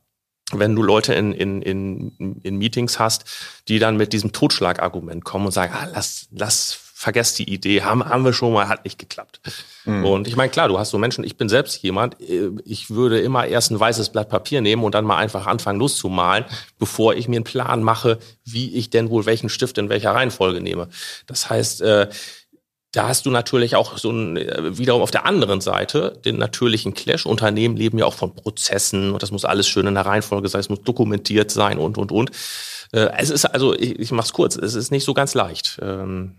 wenn 0.53 0.77
du 0.77 0.81
Leute 0.81 1.13
in, 1.13 1.33
in, 1.33 1.61
in, 1.61 2.39
in 2.41 2.55
Meetings 2.55 2.99
hast, 2.99 3.25
die 3.67 3.79
dann 3.79 3.97
mit 3.97 4.13
diesem 4.13 4.31
Totschlagargument 4.31 5.25
kommen 5.25 5.47
und 5.47 5.51
sagen, 5.51 5.73
ah, 5.75 5.89
lass, 5.93 6.29
lass 6.31 6.82
vergesst 7.03 7.37
die 7.37 7.53
Idee, 7.53 7.81
haben, 7.81 8.05
haben 8.05 8.23
wir 8.23 8.31
schon 8.31 8.53
mal, 8.53 8.69
hat 8.69 8.85
nicht 8.85 8.97
geklappt. 8.97 9.41
Mhm. 9.83 10.05
Und 10.05 10.27
ich 10.27 10.37
meine, 10.37 10.49
klar, 10.49 10.69
du 10.69 10.79
hast 10.79 10.89
so 10.89 10.97
Menschen, 10.97 11.25
ich 11.25 11.35
bin 11.35 11.49
selbst 11.49 11.83
jemand, 11.83 12.19
äh, 12.21 12.49
ich 12.63 12.89
würde 12.91 13.19
immer 13.19 13.45
erst 13.45 13.71
ein 13.71 13.79
weißes 13.79 14.09
Blatt 14.09 14.29
Papier 14.29 14.61
nehmen 14.61 14.85
und 14.85 14.95
dann 14.95 15.03
mal 15.03 15.17
einfach 15.17 15.45
anfangen 15.45 15.79
loszumalen, 15.79 16.45
bevor 16.79 17.13
ich 17.13 17.27
mir 17.27 17.35
einen 17.35 17.43
Plan 17.43 17.83
mache, 17.83 18.19
wie 18.45 18.73
ich 18.75 18.89
denn 18.89 19.09
wohl 19.09 19.25
welchen 19.25 19.49
Stift 19.49 19.77
in 19.77 19.89
welcher 19.89 20.11
Reihenfolge 20.11 20.61
nehme. 20.61 20.87
Das 21.27 21.49
heißt, 21.49 21.81
äh, 21.81 22.07
da 22.93 23.09
hast 23.09 23.25
du 23.25 23.31
natürlich 23.31 23.75
auch 23.75 23.97
so 23.97 24.09
ein, 24.09 24.37
äh, 24.37 24.77
wiederum 24.77 25.01
auf 25.01 25.11
der 25.11 25.25
anderen 25.25 25.59
Seite 25.59 26.17
den 26.23 26.37
natürlichen 26.37 26.93
Clash. 26.93 27.25
Unternehmen 27.25 27.75
leben 27.75 27.97
ja 27.97 28.05
auch 28.05 28.13
von 28.13 28.33
Prozessen 28.33 29.11
und 29.11 29.21
das 29.21 29.31
muss 29.31 29.43
alles 29.43 29.67
schön 29.67 29.87
in 29.87 29.95
der 29.95 30.05
Reihenfolge 30.05 30.47
sein, 30.47 30.61
es 30.61 30.69
muss 30.69 30.83
dokumentiert 30.83 31.51
sein 31.51 31.79
und, 31.79 31.97
und, 31.97 32.13
und. 32.13 32.31
Es 32.95 33.31
ist 33.31 33.45
also, 33.45 33.73
ich, 33.73 33.97
ich 33.97 34.11
mach's 34.11 34.33
kurz, 34.33 34.55
es 34.55 34.75
ist 34.75 34.91
nicht 34.91 35.03
so 35.03 35.15
ganz 35.15 35.33
leicht. 35.33 35.79
Ähm, 35.81 36.35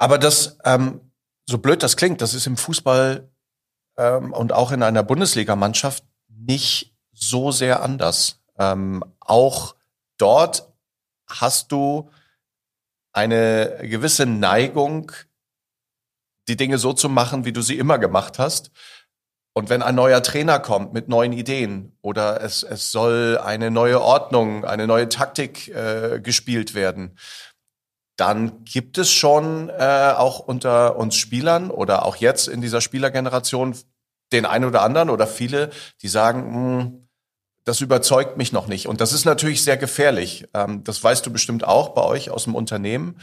aber 0.00 0.16
das, 0.16 0.56
ähm, 0.64 1.12
so 1.46 1.58
blöd 1.58 1.82
das 1.82 1.96
klingt, 1.96 2.22
das 2.22 2.32
ist 2.32 2.46
im 2.46 2.56
Fußball 2.56 3.30
ähm, 3.98 4.32
und 4.32 4.52
auch 4.52 4.72
in 4.72 4.82
einer 4.82 5.02
Bundesligamannschaft 5.02 6.04
nicht 6.26 6.96
so 7.12 7.52
sehr 7.52 7.82
anders. 7.82 8.40
Ähm, 8.58 9.04
auch 9.20 9.76
dort 10.16 10.72
hast 11.28 11.70
du 11.70 12.10
eine 13.12 13.78
gewisse 13.82 14.24
Neigung, 14.24 15.12
die 16.48 16.56
Dinge 16.56 16.78
so 16.78 16.94
zu 16.94 17.10
machen, 17.10 17.44
wie 17.44 17.52
du 17.52 17.60
sie 17.60 17.76
immer 17.76 17.98
gemacht 17.98 18.38
hast. 18.38 18.70
Und 19.52 19.68
wenn 19.68 19.82
ein 19.82 19.96
neuer 19.96 20.22
Trainer 20.22 20.60
kommt 20.60 20.94
mit 20.94 21.08
neuen 21.08 21.34
Ideen 21.34 21.94
oder 22.00 22.40
es, 22.40 22.62
es 22.62 22.90
soll 22.90 23.36
eine 23.36 23.70
neue 23.70 24.00
Ordnung, 24.00 24.64
eine 24.64 24.86
neue 24.86 25.10
Taktik 25.10 25.68
äh, 25.68 26.20
gespielt 26.22 26.72
werden, 26.72 27.18
dann 28.20 28.64
gibt 28.64 28.98
es 28.98 29.10
schon 29.10 29.70
äh, 29.70 30.12
auch 30.14 30.40
unter 30.40 30.96
uns 30.96 31.16
Spielern 31.16 31.70
oder 31.70 32.04
auch 32.04 32.16
jetzt 32.16 32.48
in 32.48 32.60
dieser 32.60 32.82
Spielergeneration 32.82 33.74
den 34.30 34.44
einen 34.44 34.66
oder 34.66 34.82
anderen 34.82 35.08
oder 35.08 35.26
viele, 35.26 35.70
die 36.02 36.08
sagen, 36.08 36.54
hm, 36.54 37.08
das 37.64 37.80
überzeugt 37.80 38.36
mich 38.36 38.52
noch 38.52 38.66
nicht. 38.66 38.86
Und 38.86 39.00
das 39.00 39.14
ist 39.14 39.24
natürlich 39.24 39.64
sehr 39.64 39.78
gefährlich. 39.78 40.46
Ähm, 40.52 40.84
das 40.84 41.02
weißt 41.02 41.24
du 41.24 41.32
bestimmt 41.32 41.64
auch 41.64 41.90
bei 41.90 42.02
euch 42.02 42.30
aus 42.30 42.44
dem 42.44 42.54
Unternehmen. 42.54 43.18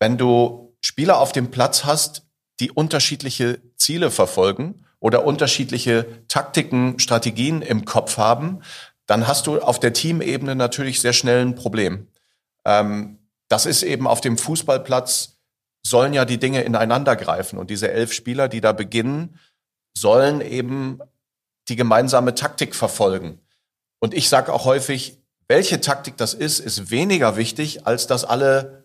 Wenn 0.00 0.18
du 0.18 0.74
Spieler 0.80 1.18
auf 1.18 1.30
dem 1.30 1.52
Platz 1.52 1.84
hast, 1.84 2.26
die 2.58 2.72
unterschiedliche 2.72 3.60
Ziele 3.76 4.10
verfolgen 4.10 4.86
oder 4.98 5.24
unterschiedliche 5.24 6.26
Taktiken, 6.26 6.98
Strategien 6.98 7.62
im 7.62 7.84
Kopf 7.84 8.18
haben, 8.18 8.62
dann 9.06 9.28
hast 9.28 9.46
du 9.46 9.60
auf 9.60 9.78
der 9.78 9.92
Teamebene 9.92 10.56
natürlich 10.56 11.00
sehr 11.00 11.12
schnell 11.12 11.42
ein 11.42 11.54
Problem. 11.54 12.08
Ähm, 12.64 13.19
das 13.50 13.66
ist 13.66 13.82
eben 13.82 14.06
auf 14.06 14.20
dem 14.20 14.38
Fußballplatz, 14.38 15.36
sollen 15.84 16.14
ja 16.14 16.24
die 16.24 16.38
Dinge 16.38 16.62
ineinander 16.62 17.16
greifen. 17.16 17.58
Und 17.58 17.68
diese 17.68 17.90
elf 17.90 18.12
Spieler, 18.12 18.48
die 18.48 18.60
da 18.60 18.72
beginnen, 18.72 19.38
sollen 19.96 20.40
eben 20.40 21.00
die 21.68 21.76
gemeinsame 21.76 22.34
Taktik 22.34 22.74
verfolgen. 22.74 23.40
Und 23.98 24.14
ich 24.14 24.28
sage 24.28 24.52
auch 24.52 24.64
häufig, 24.64 25.18
welche 25.48 25.80
Taktik 25.80 26.16
das 26.16 26.32
ist, 26.32 26.60
ist 26.60 26.90
weniger 26.90 27.36
wichtig, 27.36 27.86
als 27.86 28.06
dass 28.06 28.24
alle 28.24 28.79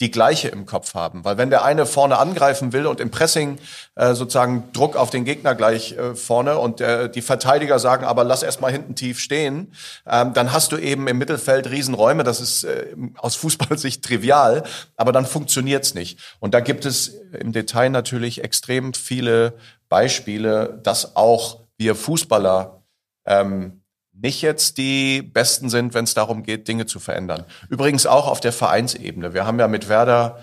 die 0.00 0.10
gleiche 0.10 0.48
im 0.48 0.64
Kopf 0.64 0.94
haben. 0.94 1.24
Weil 1.24 1.36
wenn 1.36 1.50
der 1.50 1.64
eine 1.64 1.84
vorne 1.84 2.18
angreifen 2.18 2.72
will 2.72 2.86
und 2.86 3.00
im 3.00 3.10
Pressing 3.10 3.58
äh, 3.96 4.14
sozusagen 4.14 4.72
Druck 4.72 4.96
auf 4.96 5.10
den 5.10 5.24
Gegner 5.24 5.54
gleich 5.54 5.92
äh, 5.92 6.14
vorne 6.14 6.58
und 6.58 6.80
äh, 6.80 7.10
die 7.10 7.20
Verteidiger 7.20 7.78
sagen, 7.78 8.06
aber 8.06 8.24
lass 8.24 8.42
erst 8.42 8.62
mal 8.62 8.72
hinten 8.72 8.94
tief 8.94 9.20
stehen, 9.20 9.74
ähm, 10.06 10.32
dann 10.32 10.52
hast 10.52 10.72
du 10.72 10.78
eben 10.78 11.06
im 11.06 11.18
Mittelfeld 11.18 11.70
Riesenräume. 11.70 12.24
Das 12.24 12.40
ist 12.40 12.64
äh, 12.64 12.94
aus 13.18 13.36
Fußballsicht 13.36 14.02
trivial, 14.02 14.64
aber 14.96 15.12
dann 15.12 15.26
funktioniert's 15.26 15.94
nicht. 15.94 16.18
Und 16.40 16.54
da 16.54 16.60
gibt 16.60 16.86
es 16.86 17.08
im 17.38 17.52
Detail 17.52 17.90
natürlich 17.90 18.42
extrem 18.42 18.94
viele 18.94 19.54
Beispiele, 19.90 20.80
dass 20.82 21.16
auch 21.16 21.60
wir 21.76 21.94
Fußballer 21.94 22.82
ähm, 23.26 23.79
nicht 24.20 24.42
jetzt 24.42 24.78
die 24.78 25.22
Besten 25.22 25.70
sind, 25.70 25.94
wenn 25.94 26.04
es 26.04 26.14
darum 26.14 26.42
geht, 26.42 26.68
Dinge 26.68 26.86
zu 26.86 27.00
verändern. 27.00 27.44
Übrigens 27.68 28.06
auch 28.06 28.28
auf 28.28 28.40
der 28.40 28.52
Vereinsebene. 28.52 29.34
Wir 29.34 29.46
haben 29.46 29.58
ja 29.58 29.68
mit 29.68 29.88
Werder, 29.88 30.40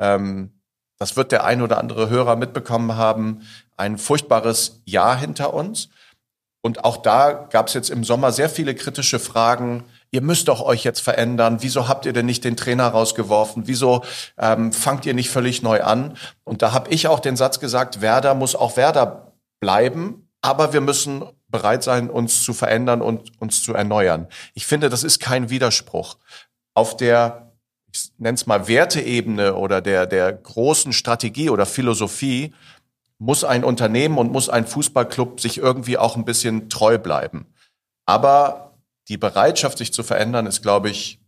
ähm, 0.00 0.60
das 0.98 1.16
wird 1.16 1.32
der 1.32 1.44
ein 1.44 1.62
oder 1.62 1.78
andere 1.78 2.08
Hörer 2.08 2.36
mitbekommen 2.36 2.96
haben, 2.96 3.42
ein 3.76 3.98
furchtbares 3.98 4.82
Jahr 4.84 5.16
hinter 5.16 5.52
uns. 5.52 5.88
Und 6.62 6.84
auch 6.84 6.96
da 6.96 7.32
gab 7.32 7.68
es 7.68 7.74
jetzt 7.74 7.90
im 7.90 8.02
Sommer 8.02 8.32
sehr 8.32 8.48
viele 8.48 8.74
kritische 8.74 9.18
Fragen. 9.18 9.84
Ihr 10.10 10.20
müsst 10.20 10.48
doch 10.48 10.60
euch 10.60 10.82
jetzt 10.82 11.00
verändern. 11.00 11.58
Wieso 11.60 11.86
habt 11.86 12.06
ihr 12.06 12.12
denn 12.12 12.26
nicht 12.26 12.44
den 12.44 12.56
Trainer 12.56 12.88
rausgeworfen? 12.88 13.66
Wieso 13.66 14.02
ähm, 14.38 14.72
fangt 14.72 15.06
ihr 15.06 15.14
nicht 15.14 15.30
völlig 15.30 15.62
neu 15.62 15.82
an? 15.82 16.16
Und 16.44 16.62
da 16.62 16.72
habe 16.72 16.90
ich 16.90 17.06
auch 17.06 17.20
den 17.20 17.36
Satz 17.36 17.60
gesagt, 17.60 18.00
Werder 18.00 18.34
muss 18.34 18.56
auch 18.56 18.76
Werder 18.76 19.32
bleiben, 19.60 20.28
aber 20.40 20.72
wir 20.72 20.80
müssen 20.80 21.24
bereit 21.56 21.82
sein, 21.82 22.10
uns 22.10 22.42
zu 22.42 22.52
verändern 22.52 23.00
und 23.00 23.32
uns 23.40 23.62
zu 23.62 23.72
erneuern. 23.72 24.28
Ich 24.52 24.66
finde, 24.66 24.90
das 24.90 25.04
ist 25.04 25.20
kein 25.20 25.48
Widerspruch. 25.48 26.18
Auf 26.74 26.98
der, 26.98 27.52
ich 27.90 28.12
nenne 28.18 28.34
es 28.34 28.46
mal 28.46 28.68
Werteebene 28.68 29.54
oder 29.54 29.80
der, 29.80 30.04
der 30.04 30.34
großen 30.34 30.92
Strategie 30.92 31.48
oder 31.48 31.64
Philosophie 31.64 32.52
muss 33.18 33.42
ein 33.42 33.64
Unternehmen 33.64 34.18
und 34.18 34.32
muss 34.32 34.50
ein 34.50 34.66
Fußballclub 34.66 35.40
sich 35.40 35.56
irgendwie 35.56 35.96
auch 35.96 36.16
ein 36.16 36.26
bisschen 36.26 36.68
treu 36.68 36.98
bleiben. 36.98 37.46
Aber 38.04 38.74
die 39.08 39.16
Bereitschaft, 39.16 39.78
sich 39.78 39.94
zu 39.94 40.02
verändern, 40.02 40.44
ist, 40.44 40.60
glaube 40.60 40.90
ich, 40.90 41.18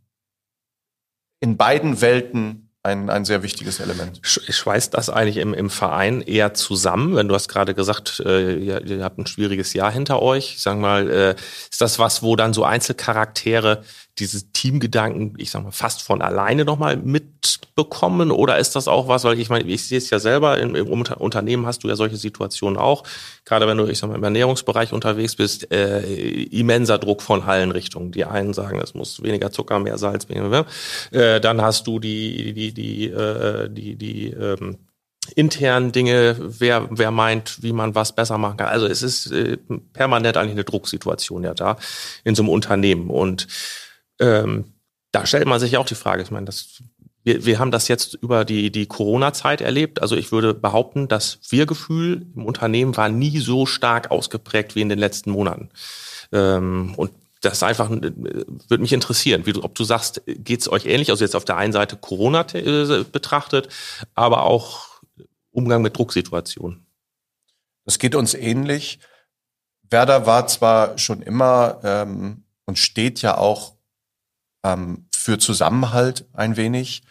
in 1.40 1.56
beiden 1.56 2.02
Welten 2.02 2.67
ein, 2.82 3.11
ein 3.11 3.25
sehr 3.25 3.42
wichtiges 3.42 3.80
Element. 3.80 4.20
Schweißt 4.23 4.94
das 4.94 5.11
eigentlich 5.11 5.38
im, 5.38 5.52
im 5.52 5.68
Verein 5.68 6.23
eher 6.23 6.54
zusammen? 6.54 7.16
Wenn 7.16 7.28
du 7.28 7.35
hast 7.35 7.49
gerade 7.49 7.75
gesagt, 7.75 8.23
äh, 8.25 8.54
ihr, 8.54 8.85
ihr 8.85 9.04
habt 9.04 9.18
ein 9.18 9.26
schwieriges 9.26 9.73
Jahr 9.75 9.90
hinter 9.90 10.23
euch. 10.23 10.54
Ich 10.54 10.62
sag 10.62 10.78
mal, 10.78 11.11
äh, 11.11 11.35
ist 11.70 11.80
das 11.80 11.99
was, 11.99 12.23
wo 12.23 12.37
dann 12.37 12.52
so 12.52 12.64
Einzelcharaktere 12.64 13.82
dieses 14.18 14.52
Teamgedanken, 14.52 15.34
ich 15.38 15.50
sag 15.50 15.62
mal, 15.62 15.70
fast 15.70 16.02
von 16.02 16.22
alleine 16.22 16.64
nochmal 16.64 16.96
mitbekommen? 16.96 18.30
Oder 18.30 18.58
ist 18.58 18.76
das 18.76 18.88
auch 18.88 19.08
was, 19.08 19.25
weil 19.25 19.38
ich 19.38 19.48
meine, 19.48 19.68
ich 19.68 19.87
sehe 19.87 19.98
es 19.98 20.10
ja 20.10 20.18
selber, 20.18 20.58
im, 20.58 20.75
im 20.75 20.88
Unternehmen 20.90 21.66
hast 21.66 21.84
du 21.84 21.88
ja 21.88 21.96
solche 21.96 22.16
Situationen 22.16 22.78
auch, 22.78 23.04
gerade 23.44 23.66
wenn 23.66 23.78
du, 23.78 23.87
ich 23.87 23.98
sag 23.98 24.08
mal, 24.08 24.16
im 24.16 24.25
Ernährungsbereich 24.25 24.92
unterwegs 24.92 25.37
bist, 25.37 25.72
äh, 25.72 26.00
immenser 26.44 26.98
Druck 26.98 27.22
von 27.22 27.42
allen 27.42 27.70
Richtungen. 27.70 28.12
Die 28.12 28.25
einen 28.25 28.54
sagen, 28.54 28.80
es 28.80 28.94
muss 28.94 29.22
weniger 29.22 29.50
Zucker, 29.50 29.78
mehr 29.78 29.98
Salz, 29.98 30.28
weniger, 30.28 30.66
äh, 31.12 31.40
dann 31.40 31.62
hast 31.62 31.87
du 31.87 31.98
die, 31.98 32.52
die, 32.52 32.72
die, 32.72 33.06
äh, 33.06 33.68
die, 33.70 33.96
die, 33.96 34.30
ähm, 34.30 34.78
internen 35.34 35.92
Dinge, 35.92 36.37
wer, 36.38 36.88
wer 36.90 37.10
meint, 37.10 37.62
wie 37.62 37.72
man 37.72 37.94
was 37.94 38.14
besser 38.14 38.38
machen 38.38 38.56
kann. 38.56 38.68
Also 38.68 38.87
es 38.87 39.02
ist 39.02 39.30
äh, 39.30 39.58
permanent 39.92 40.37
eigentlich 40.37 40.52
eine 40.52 40.64
Drucksituation 40.64 41.44
ja 41.44 41.54
da 41.54 41.76
in 42.25 42.34
so 42.34 42.42
einem 42.42 42.50
Unternehmen. 42.50 43.10
Und 43.10 43.46
ähm, 44.20 44.72
da 45.12 45.26
stellt 45.26 45.46
man 45.46 45.60
sich 45.60 45.76
auch 45.76 45.87
die 45.87 45.94
Frage, 45.94 46.22
ich 46.22 46.30
meine, 46.30 46.46
das, 46.46 46.82
wir, 47.22 47.44
wir 47.44 47.58
haben 47.58 47.70
das 47.70 47.88
jetzt 47.88 48.14
über 48.14 48.44
die, 48.44 48.70
die 48.70 48.87
Corona-Zeit 48.87 49.60
erlebt. 49.60 50.02
Also 50.02 50.16
ich 50.16 50.32
würde 50.32 50.54
behaupten, 50.54 51.08
das 51.08 51.38
Wir-Gefühl 51.48 52.26
im 52.34 52.44
Unternehmen 52.44 52.96
war 52.96 53.08
nie 53.08 53.38
so 53.38 53.66
stark 53.66 54.10
ausgeprägt 54.10 54.75
wie 54.75 54.82
in 54.82 54.88
den 54.88 54.98
letzten 54.98 55.30
Monaten. 55.30 55.70
Ähm, 56.32 56.94
und 56.96 57.10
das 57.40 57.62
einfach 57.62 57.90
äh, 57.90 58.12
würde 58.12 58.82
mich 58.82 58.92
interessieren, 58.92 59.46
wie 59.46 59.52
du, 59.52 59.62
ob 59.62 59.75
du 59.75 59.84
sagst, 59.84 60.22
geht 60.26 60.60
es 60.60 60.70
euch 60.70 60.87
ähnlich? 60.87 61.10
Also 61.10 61.25
jetzt 61.25 61.37
auf 61.37 61.44
der 61.44 61.56
einen 61.56 61.72
Seite 61.72 61.96
Corona 61.96 62.46
äh, 62.52 63.04
betrachtet, 63.04 63.68
aber 64.14 64.42
auch 64.42 65.00
Umgang 65.50 65.82
mit 65.82 65.96
Drucksituationen. 65.96 66.87
Das 67.84 67.98
geht 67.98 68.14
uns 68.14 68.34
ähnlich. 68.34 68.98
Werder 69.90 70.26
war 70.26 70.46
zwar 70.46 70.98
schon 70.98 71.22
immer 71.22 71.80
ähm, 71.82 72.44
und 72.66 72.78
steht 72.78 73.22
ja 73.22 73.38
auch 73.38 73.77
ähm, 74.68 75.06
für 75.14 75.38
Zusammenhalt 75.38 76.26
ein 76.32 76.56
wenig. 76.56 77.02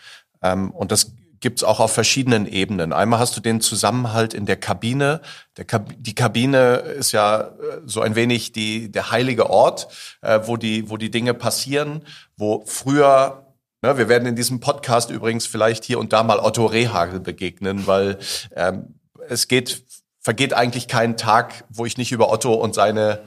Ähm, 0.42 0.72
und 0.72 0.92
das 0.92 1.14
gibt's 1.40 1.64
auch 1.64 1.80
auf 1.80 1.94
verschiedenen 1.94 2.48
Ebenen. 2.48 2.94
Einmal 2.94 3.20
hast 3.20 3.38
du 3.38 3.42
den 3.42 3.62
Zusammenhalt 3.62 4.34
in 4.34 4.46
der 4.46 4.58
Kabine. 4.58 5.22
Der 5.58 5.66
Kab 5.66 5.92
die 5.98 6.16
Kabine 6.16 6.78
ist 6.78 7.12
ja 7.12 7.42
äh, 7.42 7.52
so 7.86 8.02
ein 8.02 8.16
wenig 8.16 8.52
die, 8.52 8.92
der 8.92 9.12
heilige 9.12 9.50
Ort, 9.50 9.88
äh, 10.22 10.40
wo, 10.44 10.58
die, 10.58 10.90
wo 10.90 10.98
die 10.98 11.12
Dinge 11.12 11.34
passieren, 11.34 12.02
wo 12.36 12.64
früher 12.66 13.44
Ne, 13.84 13.96
wir 13.96 14.10
werden 14.10 14.28
in 14.28 14.36
diesem 14.36 14.60
Podcast 14.60 15.12
übrigens 15.12 15.46
vielleicht 15.46 15.84
hier 15.84 16.00
und 16.00 16.12
da 16.12 16.24
mal 16.24 16.40
Otto 16.40 16.66
Rehagel 16.66 17.20
begegnen, 17.20 17.86
weil 17.86 18.18
ähm, 18.56 18.96
es 19.30 19.48
geht 19.48 19.86
vergeht 20.20 20.54
eigentlich 20.54 20.88
kein 20.88 21.16
Tag, 21.16 21.64
wo 21.70 21.86
ich 21.86 21.98
nicht 21.98 22.12
über 22.12 22.32
Otto 22.32 22.56
und 22.56 22.74
seine 22.74 23.22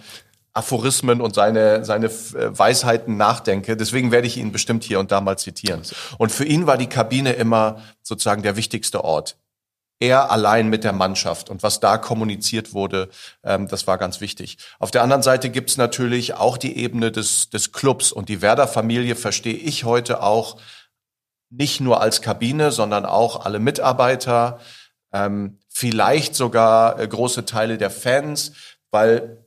Aphorismen 0.52 1.20
und 1.20 1.34
seine, 1.34 1.84
seine 1.84 2.06
äh, 2.06 2.58
Weisheiten 2.58 3.16
nachdenke. 3.16 3.76
Deswegen 3.76 4.10
werde 4.10 4.26
ich 4.26 4.36
ihn 4.36 4.52
bestimmt 4.52 4.84
hier 4.84 4.98
und 4.98 5.12
da 5.12 5.20
mal 5.20 5.38
zitieren. 5.38 5.82
Und 6.18 6.32
für 6.32 6.44
ihn 6.44 6.66
war 6.66 6.76
die 6.76 6.88
Kabine 6.88 7.34
immer 7.34 7.80
sozusagen 8.02 8.42
der 8.42 8.56
wichtigste 8.56 9.04
Ort. 9.04 9.36
Er 10.02 10.30
allein 10.30 10.68
mit 10.68 10.82
der 10.82 10.94
Mannschaft 10.94 11.50
und 11.50 11.62
was 11.62 11.78
da 11.78 11.98
kommuniziert 11.98 12.72
wurde, 12.72 13.10
ähm, 13.44 13.68
das 13.68 13.86
war 13.86 13.98
ganz 13.98 14.20
wichtig. 14.20 14.56
Auf 14.78 14.90
der 14.90 15.02
anderen 15.02 15.22
Seite 15.22 15.50
gibt's 15.50 15.76
natürlich 15.76 16.34
auch 16.34 16.56
die 16.56 16.78
Ebene 16.78 17.12
des, 17.12 17.50
des 17.50 17.72
Clubs 17.72 18.10
und 18.10 18.30
die 18.30 18.40
Werder-Familie 18.40 19.14
verstehe 19.14 19.54
ich 19.54 19.84
heute 19.84 20.22
auch 20.22 20.56
nicht 21.50 21.80
nur 21.80 22.00
als 22.00 22.22
Kabine, 22.22 22.72
sondern 22.72 23.04
auch 23.04 23.44
alle 23.44 23.58
Mitarbeiter, 23.58 24.58
ähm, 25.12 25.58
vielleicht 25.68 26.34
sogar 26.34 26.98
äh, 26.98 27.06
große 27.06 27.44
Teile 27.44 27.76
der 27.76 27.90
Fans, 27.90 28.52
weil 28.90 29.39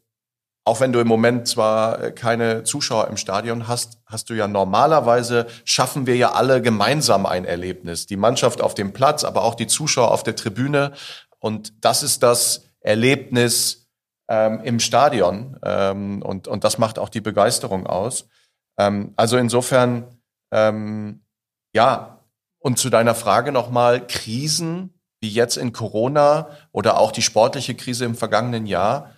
auch 0.65 0.79
wenn 0.79 0.93
du 0.93 0.99
im 0.99 1.07
Moment 1.07 1.47
zwar 1.47 2.01
äh, 2.01 2.11
keine 2.11 2.63
Zuschauer 2.63 3.07
im 3.07 3.17
Stadion 3.17 3.67
hast, 3.67 3.99
hast 4.05 4.29
du 4.29 4.33
ja 4.33 4.47
normalerweise, 4.47 5.47
schaffen 5.65 6.07
wir 6.07 6.15
ja 6.15 6.31
alle 6.31 6.61
gemeinsam 6.61 7.25
ein 7.25 7.45
Erlebnis. 7.45 8.05
Die 8.05 8.15
Mannschaft 8.15 8.61
auf 8.61 8.73
dem 8.73 8.93
Platz, 8.93 9.23
aber 9.23 9.43
auch 9.43 9.55
die 9.55 9.67
Zuschauer 9.67 10.11
auf 10.11 10.23
der 10.23 10.35
Tribüne. 10.35 10.93
Und 11.39 11.83
das 11.83 12.03
ist 12.03 12.23
das 12.23 12.63
Erlebnis 12.79 13.89
ähm, 14.29 14.61
im 14.63 14.79
Stadion. 14.79 15.57
Ähm, 15.63 16.21
und, 16.21 16.47
und 16.47 16.63
das 16.63 16.77
macht 16.77 16.97
auch 16.97 17.09
die 17.09 17.21
Begeisterung 17.21 17.85
aus. 17.85 18.29
Ähm, 18.77 19.13
also 19.17 19.37
insofern, 19.37 20.05
ähm, 20.51 21.25
ja, 21.73 22.19
und 22.59 22.79
zu 22.79 22.89
deiner 22.89 23.15
Frage 23.15 23.51
nochmal, 23.51 24.07
Krisen 24.07 24.93
wie 25.23 25.29
jetzt 25.29 25.55
in 25.55 25.71
Corona 25.71 26.49
oder 26.73 26.99
auch 26.99 27.13
die 27.13 27.21
sportliche 27.21 27.75
Krise 27.75 28.03
im 28.03 28.15
vergangenen 28.15 28.65
Jahr, 28.65 29.12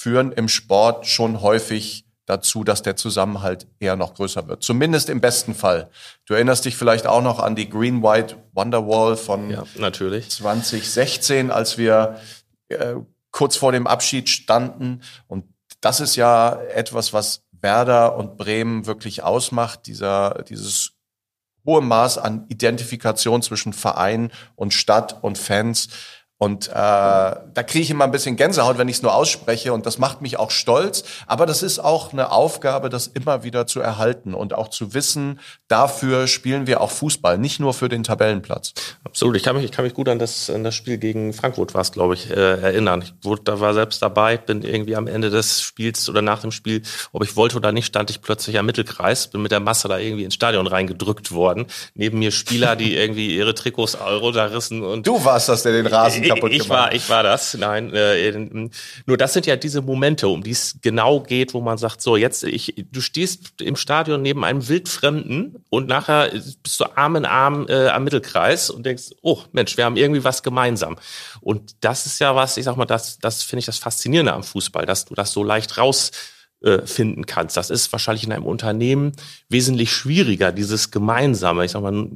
führen 0.00 0.32
im 0.32 0.48
Sport 0.48 1.06
schon 1.06 1.42
häufig 1.42 2.06
dazu, 2.24 2.64
dass 2.64 2.80
der 2.80 2.96
Zusammenhalt 2.96 3.66
eher 3.80 3.96
noch 3.96 4.14
größer 4.14 4.48
wird. 4.48 4.62
Zumindest 4.62 5.10
im 5.10 5.20
besten 5.20 5.54
Fall. 5.54 5.90
Du 6.24 6.32
erinnerst 6.32 6.64
dich 6.64 6.74
vielleicht 6.74 7.06
auch 7.06 7.20
noch 7.20 7.38
an 7.38 7.54
die 7.54 7.68
Green 7.68 8.02
White 8.02 8.36
Wonderwall 8.54 9.18
von 9.18 9.50
ja, 9.50 9.64
natürlich. 9.76 10.30
2016, 10.30 11.50
als 11.50 11.76
wir 11.76 12.18
äh, 12.68 12.94
kurz 13.30 13.56
vor 13.56 13.72
dem 13.72 13.86
Abschied 13.86 14.30
standen. 14.30 15.02
Und 15.26 15.44
das 15.82 16.00
ist 16.00 16.16
ja 16.16 16.58
etwas, 16.74 17.12
was 17.12 17.42
Werder 17.60 18.16
und 18.16 18.38
Bremen 18.38 18.86
wirklich 18.86 19.22
ausmacht, 19.22 19.86
dieser, 19.86 20.44
dieses 20.48 20.92
hohe 21.66 21.82
Maß 21.82 22.16
an 22.16 22.46
Identifikation 22.48 23.42
zwischen 23.42 23.74
Verein 23.74 24.32
und 24.56 24.72
Stadt 24.72 25.22
und 25.22 25.36
Fans. 25.36 25.90
Und 26.42 26.68
äh, 26.68 26.72
da 26.72 27.62
kriege 27.66 27.82
ich 27.82 27.90
immer 27.90 28.04
ein 28.04 28.12
bisschen 28.12 28.36
Gänsehaut, 28.36 28.78
wenn 28.78 28.88
ich 28.88 28.96
es 28.96 29.02
nur 29.02 29.14
ausspreche. 29.14 29.74
Und 29.74 29.84
das 29.84 29.98
macht 29.98 30.22
mich 30.22 30.38
auch 30.38 30.50
stolz. 30.50 31.04
Aber 31.26 31.44
das 31.44 31.62
ist 31.62 31.80
auch 31.80 32.14
eine 32.14 32.32
Aufgabe, 32.32 32.88
das 32.88 33.08
immer 33.08 33.44
wieder 33.44 33.66
zu 33.66 33.80
erhalten 33.80 34.32
und 34.32 34.54
auch 34.54 34.68
zu 34.68 34.94
wissen, 34.94 35.38
dafür 35.68 36.26
spielen 36.26 36.66
wir 36.66 36.80
auch 36.80 36.90
Fußball, 36.90 37.36
nicht 37.36 37.60
nur 37.60 37.74
für 37.74 37.90
den 37.90 38.04
Tabellenplatz. 38.04 38.72
Absolut. 39.04 39.36
Ich 39.36 39.42
kann 39.42 39.54
mich, 39.54 39.66
ich 39.66 39.70
kann 39.70 39.84
mich 39.84 39.92
gut 39.92 40.08
an 40.08 40.18
das, 40.18 40.48
an 40.48 40.64
das 40.64 40.74
Spiel 40.74 40.96
gegen 40.96 41.34
Frankfurt 41.34 41.74
war 41.74 41.82
es, 41.82 41.92
glaube 41.92 42.14
ich, 42.14 42.30
äh, 42.30 42.34
erinnern. 42.34 43.02
Ich 43.02 43.12
wurde, 43.22 43.42
da 43.44 43.60
war 43.60 43.74
selbst 43.74 44.00
dabei, 44.00 44.38
bin 44.38 44.62
irgendwie 44.62 44.96
am 44.96 45.08
Ende 45.08 45.28
des 45.28 45.60
Spiels 45.60 46.08
oder 46.08 46.22
nach 46.22 46.40
dem 46.40 46.52
Spiel, 46.52 46.80
ob 47.12 47.22
ich 47.22 47.36
wollte 47.36 47.58
oder 47.58 47.70
nicht, 47.70 47.84
stand 47.84 48.08
ich 48.08 48.22
plötzlich 48.22 48.58
am 48.58 48.64
Mittelkreis, 48.64 49.28
bin 49.28 49.42
mit 49.42 49.52
der 49.52 49.60
Masse 49.60 49.88
da 49.88 49.98
irgendwie 49.98 50.24
ins 50.24 50.36
Stadion 50.36 50.66
reingedrückt 50.66 51.32
worden. 51.32 51.66
Neben 51.92 52.18
mir 52.18 52.30
Spieler, 52.30 52.76
die 52.76 52.96
irgendwie 52.96 53.36
ihre 53.36 53.54
Trikots 53.54 53.94
Euro 53.96 54.32
da 54.32 54.46
rissen 54.46 54.82
und. 54.82 55.06
Du 55.06 55.22
warst 55.22 55.50
das, 55.50 55.64
der 55.64 55.72
den 55.72 55.86
Rasen 55.86 56.29
kaputt 56.34 56.52
ich 56.52 56.68
war, 56.68 56.92
ich 56.92 57.08
war 57.08 57.22
das. 57.22 57.54
Nein, 57.54 57.92
äh, 57.94 58.32
nur 59.06 59.16
das 59.16 59.32
sind 59.32 59.46
ja 59.46 59.56
diese 59.56 59.82
Momente, 59.82 60.28
um 60.28 60.42
die 60.42 60.50
es 60.50 60.76
genau 60.80 61.20
geht, 61.20 61.54
wo 61.54 61.60
man 61.60 61.78
sagt, 61.78 62.02
so 62.02 62.16
jetzt, 62.16 62.44
ich, 62.44 62.74
du 62.90 63.00
stehst 63.00 63.60
im 63.60 63.76
Stadion 63.76 64.22
neben 64.22 64.44
einem 64.44 64.68
Wildfremden 64.68 65.64
und 65.68 65.88
nachher 65.88 66.30
bist 66.62 66.80
du 66.80 66.84
Arm 66.96 67.16
in 67.16 67.24
Arm 67.24 67.66
äh, 67.68 67.88
am 67.88 68.04
Mittelkreis 68.04 68.70
und 68.70 68.84
denkst, 68.86 69.10
oh 69.22 69.42
Mensch, 69.52 69.76
wir 69.76 69.84
haben 69.84 69.96
irgendwie 69.96 70.24
was 70.24 70.42
gemeinsam. 70.42 70.96
Und 71.40 71.76
das 71.80 72.06
ist 72.06 72.18
ja 72.18 72.34
was, 72.34 72.56
ich 72.56 72.64
sag 72.64 72.76
mal, 72.76 72.86
das, 72.86 73.18
das 73.18 73.42
finde 73.42 73.60
ich 73.60 73.66
das 73.66 73.78
Faszinierende 73.78 74.32
am 74.32 74.42
Fußball, 74.42 74.86
dass 74.86 75.04
du 75.04 75.14
das 75.14 75.32
so 75.32 75.42
leicht 75.42 75.78
raus 75.78 76.10
äh, 76.62 76.86
finden 76.86 77.24
kannst. 77.24 77.56
Das 77.56 77.70
ist 77.70 77.90
wahrscheinlich 77.92 78.24
in 78.24 78.32
einem 78.32 78.44
Unternehmen 78.44 79.12
wesentlich 79.48 79.92
schwieriger, 79.92 80.52
dieses 80.52 80.90
Gemeinsame. 80.90 81.64
Ich 81.64 81.70
sag 81.70 81.80
mal, 81.80 82.08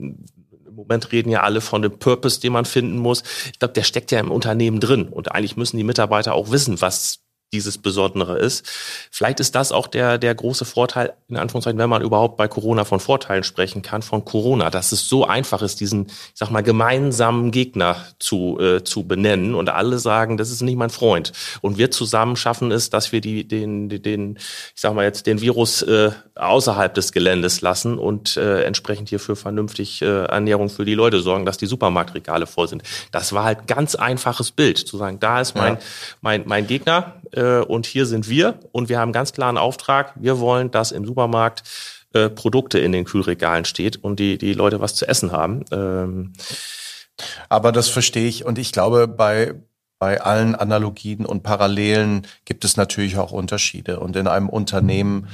Moment 0.89 1.13
reden 1.13 1.31
ja 1.31 1.43
alle 1.43 1.61
von 1.61 1.83
dem 1.83 1.99
Purpose, 1.99 2.41
den 2.41 2.53
man 2.53 2.65
finden 2.65 2.99
muss. 2.99 3.23
Ich 3.53 3.59
glaube, 3.59 3.75
der 3.75 3.83
steckt 3.83 4.11
ja 4.13 4.21
im 4.21 4.31
Unternehmen 4.31 4.81
drin. 4.81 5.09
Und 5.09 5.33
eigentlich 5.33 5.57
müssen 5.57 5.77
die 5.77 5.85
Mitarbeiter 5.85 6.35
auch 6.35 6.51
wissen, 6.51 6.81
was 6.81 7.24
dieses 7.55 7.79
Besondere 7.79 8.39
ist. 8.39 8.67
Vielleicht 9.11 9.41
ist 9.41 9.55
das 9.55 9.73
auch 9.73 9.87
der, 9.87 10.19
der 10.19 10.35
große 10.35 10.65
Vorteil, 10.65 11.15
in 11.29 11.37
Anführungszeichen, 11.37 11.79
wenn 11.79 11.89
man 11.89 12.03
überhaupt 12.03 12.37
bei 12.37 12.49
Corona 12.49 12.85
von 12.85 13.01
Vorteilen 13.01 13.45
sprechen 13.45 13.83
kann, 13.83 14.03
von 14.03 14.25
Corona, 14.25 14.71
dass 14.71 14.93
es 14.93 15.09
so 15.09 15.25
einfach 15.25 15.63
ist, 15.63 15.81
diesen, 15.81 16.07
ich 16.07 16.33
sag 16.35 16.51
mal, 16.51 16.63
gemeinsamen 16.63 17.53
Gegner 17.53 17.97
zu, 18.19 18.59
äh, 18.61 18.83
zu 18.83 19.05
benennen 19.05 19.55
und 19.55 19.71
alle 19.71 19.99
sagen, 19.99 20.37
das 20.37 20.51
ist 20.51 20.63
nicht 20.63 20.77
mein 20.77 20.91
Freund. 20.91 21.33
Und 21.61 21.79
wir 21.79 21.91
zusammen 21.91 22.37
schaffen 22.37 22.73
es, 22.73 22.91
dass 22.91 23.13
wir 23.13 23.21
die, 23.21 23.47
den, 23.47 23.89
den, 23.89 24.37
ich 24.37 24.81
sag 24.81 24.95
mal 24.95 25.05
jetzt, 25.05 25.27
den 25.27 25.41
Virus 25.41 25.83
äh, 25.83 26.11
außerhalb 26.35 26.93
des 26.93 27.13
Geländes 27.13 27.61
lassen 27.61 27.99
und 27.99 28.37
äh, 28.37 28.65
entsprechend 28.65 29.09
hier 29.09 29.21
für 29.21 29.37
vernünftig 29.37 30.03
äh, 30.03 30.25
Ernährung 30.25 30.69
für 30.69 30.85
die 30.85 30.95
Leute 30.95 31.21
sorgen, 31.21 31.47
dass 31.47 31.57
die 31.57 31.67
Supermarktregale 31.67 32.47
voll 32.47 32.67
sind. 32.67 32.83
Das 33.13 33.33
war 33.33 33.45
halt 33.45 33.69
ganz 33.69 33.95
einfaches 33.95 34.51
Bild, 34.51 34.79
zu 34.79 34.97
sagen, 34.97 35.21
da 35.21 35.41
ist 35.41 35.55
mein, 35.55 35.75
ja. 35.75 35.81
mein, 36.21 36.43
mein 36.47 36.67
Gegner, 36.67 37.15
äh, 37.33 37.44
und 37.45 37.87
hier 37.87 38.07
sind 38.07 38.29
wir 38.29 38.59
und 38.73 38.89
wir 38.89 38.99
haben 38.99 39.13
ganz 39.13 39.33
klaren 39.33 39.59
Auftrag. 39.59 40.13
Wir 40.17 40.39
wollen, 40.39 40.71
dass 40.71 40.93
im 40.93 41.05
Supermarkt 41.05 41.63
äh, 42.13 42.29
Produkte 42.31 42.79
in 42.79 42.93
den 42.93 43.05
Kühlregalen 43.05 43.65
steht 43.65 43.97
und 43.97 44.21
die, 44.21 44.39
die 44.39 44.55
Leute 44.55 44.81
was 44.81 44.95
zu 44.95 45.07
essen 45.07 45.33
haben. 45.33 45.65
Ähm 45.73 46.33
Aber 47.49 47.73
das 47.73 47.89
verstehe 47.89 48.29
ich 48.29 48.45
und 48.45 48.59
ich 48.59 48.73
glaube, 48.73 49.07
bei, 49.09 49.55
bei 49.99 50.21
allen 50.21 50.55
Analogien 50.55 51.27
und 51.27 51.43
Parallelen 51.43 52.27
gibt 52.45 52.65
es 52.65 52.77
natürlich 52.77 53.19
auch 53.19 53.33
Unterschiede. 53.33 54.01
Und 54.01 54.17
in 54.17 54.27
einem 54.27 54.49
Unternehmen 54.49 55.29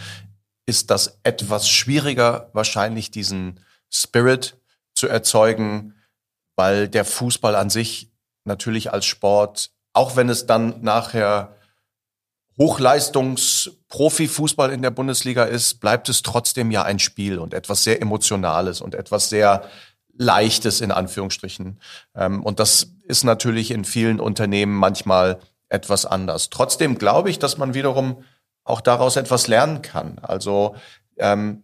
ist 0.67 0.91
das 0.91 1.19
etwas 1.23 1.69
schwieriger, 1.69 2.51
wahrscheinlich 2.53 3.11
diesen 3.11 3.61
Spirit 3.91 4.57
zu 4.95 5.09
erzeugen, 5.09 5.95
weil 6.57 6.89
der 6.89 7.05
Fußball 7.05 7.57
an 7.57 7.71
sich 7.71 8.11
natürlich 8.45 8.93
als 8.93 9.07
Sport, 9.07 9.71
auch 9.93 10.17
wenn 10.17 10.29
es 10.29 10.47
dann 10.47 10.83
nachher 10.83 11.57
Hochleistungs-Profifußball 12.61 14.71
in 14.71 14.83
der 14.83 14.91
Bundesliga 14.91 15.45
ist, 15.45 15.81
bleibt 15.81 16.11
es 16.11 16.21
trotzdem 16.23 16.71
ja 16.71 16.83
ein 16.83 16.99
Spiel 16.99 17.39
und 17.39 17.55
etwas 17.55 17.85
sehr 17.85 18.03
Emotionales 18.03 18.83
und 18.83 18.95
etwas 18.95 19.31
sehr 19.31 19.65
Leichtes 20.13 20.83
in 20.83 20.93
Anführungsstrichen. 20.93 21.81
Ähm, 22.15 22.45
und 22.45 22.61
das 22.61 22.93
ist 23.05 23.25
natürlich 23.25 23.71
in 23.71 23.87
vielen 23.87 24.21
Unternehmen 24.21 24.75
manchmal 24.75 25.41
etwas 25.71 26.05
anders. 26.05 26.51
Trotzdem 26.51 26.99
glaube 26.99 27.31
ich, 27.31 27.39
dass 27.39 27.57
man 27.57 27.73
wiederum 27.73 28.25
auch 28.65 28.83
daraus 28.83 29.17
etwas 29.17 29.47
lernen 29.47 29.81
kann. 29.81 30.19
Also 30.21 30.77
ähm, 31.17 31.63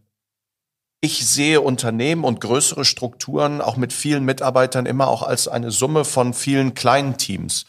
ich 1.02 1.26
sehe 1.26 1.60
Unternehmen 1.60 2.24
und 2.24 2.40
größere 2.40 2.86
Strukturen 2.86 3.60
auch 3.60 3.76
mit 3.76 3.92
vielen 3.92 4.24
Mitarbeitern 4.24 4.86
immer 4.86 5.08
auch 5.08 5.22
als 5.22 5.46
eine 5.46 5.70
Summe 5.70 6.06
von 6.06 6.32
vielen 6.32 6.72
kleinen 6.72 7.18
Teams. 7.18 7.66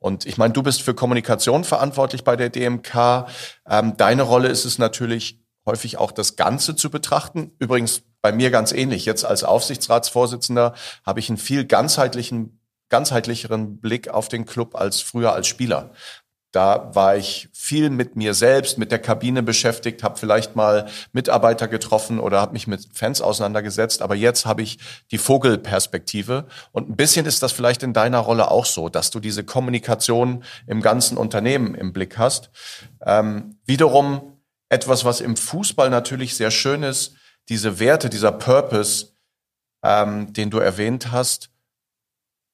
Und 0.00 0.26
ich 0.26 0.38
meine, 0.38 0.52
du 0.52 0.62
bist 0.62 0.82
für 0.82 0.94
Kommunikation 0.94 1.62
verantwortlich 1.62 2.24
bei 2.24 2.34
der 2.34 2.48
DMK. 2.48 3.26
Ähm, 3.68 3.96
deine 3.96 4.22
Rolle 4.22 4.48
ist 4.48 4.64
es 4.64 4.78
natürlich 4.78 5.40
häufig 5.66 5.98
auch 5.98 6.10
das 6.10 6.36
Ganze 6.36 6.74
zu 6.74 6.90
betrachten. 6.90 7.52
Übrigens 7.58 8.02
bei 8.22 8.32
mir 8.32 8.50
ganz 8.50 8.72
ähnlich. 8.72 9.04
Jetzt 9.04 9.24
als 9.24 9.44
Aufsichtsratsvorsitzender 9.44 10.74
habe 11.04 11.20
ich 11.20 11.28
einen 11.28 11.38
viel 11.38 11.66
ganzheitlichen, 11.66 12.60
ganzheitlicheren 12.88 13.78
Blick 13.78 14.08
auf 14.08 14.28
den 14.28 14.46
Club 14.46 14.74
als 14.74 15.00
früher 15.02 15.32
als 15.34 15.46
Spieler. 15.46 15.92
Da 16.52 16.90
war 16.94 17.16
ich 17.16 17.48
viel 17.52 17.90
mit 17.90 18.16
mir 18.16 18.34
selbst, 18.34 18.76
mit 18.76 18.90
der 18.90 18.98
Kabine 18.98 19.42
beschäftigt, 19.42 20.02
habe 20.02 20.18
vielleicht 20.18 20.56
mal 20.56 20.88
Mitarbeiter 21.12 21.68
getroffen 21.68 22.18
oder 22.18 22.40
habe 22.40 22.54
mich 22.54 22.66
mit 22.66 22.88
Fans 22.92 23.20
auseinandergesetzt. 23.20 24.02
Aber 24.02 24.16
jetzt 24.16 24.46
habe 24.46 24.62
ich 24.62 24.78
die 25.12 25.18
Vogelperspektive. 25.18 26.46
Und 26.72 26.90
ein 26.90 26.96
bisschen 26.96 27.24
ist 27.26 27.44
das 27.44 27.52
vielleicht 27.52 27.84
in 27.84 27.92
deiner 27.92 28.18
Rolle 28.18 28.50
auch 28.50 28.66
so, 28.66 28.88
dass 28.88 29.10
du 29.10 29.20
diese 29.20 29.44
Kommunikation 29.44 30.42
im 30.66 30.82
ganzen 30.82 31.16
Unternehmen 31.16 31.76
im 31.76 31.92
Blick 31.92 32.18
hast. 32.18 32.50
Ähm, 33.06 33.60
wiederum 33.64 34.40
etwas, 34.68 35.04
was 35.04 35.20
im 35.20 35.36
Fußball 35.36 35.88
natürlich 35.88 36.36
sehr 36.36 36.50
schön 36.50 36.82
ist, 36.82 37.14
diese 37.48 37.78
Werte, 37.78 38.10
dieser 38.10 38.32
Purpose, 38.32 39.08
ähm, 39.84 40.32
den 40.32 40.50
du 40.50 40.58
erwähnt 40.58 41.12
hast, 41.12 41.49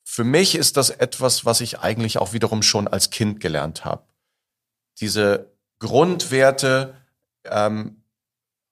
für 0.08 0.22
mich 0.22 0.54
ist 0.54 0.76
das 0.76 0.90
etwas, 0.90 1.44
was 1.44 1.60
ich 1.60 1.80
eigentlich 1.80 2.18
auch 2.18 2.32
wiederum 2.32 2.62
schon 2.62 2.86
als 2.86 3.10
Kind 3.10 3.40
gelernt 3.40 3.84
habe. 3.84 4.04
Diese 5.00 5.50
Grundwerte 5.80 6.94
ähm, 7.44 8.04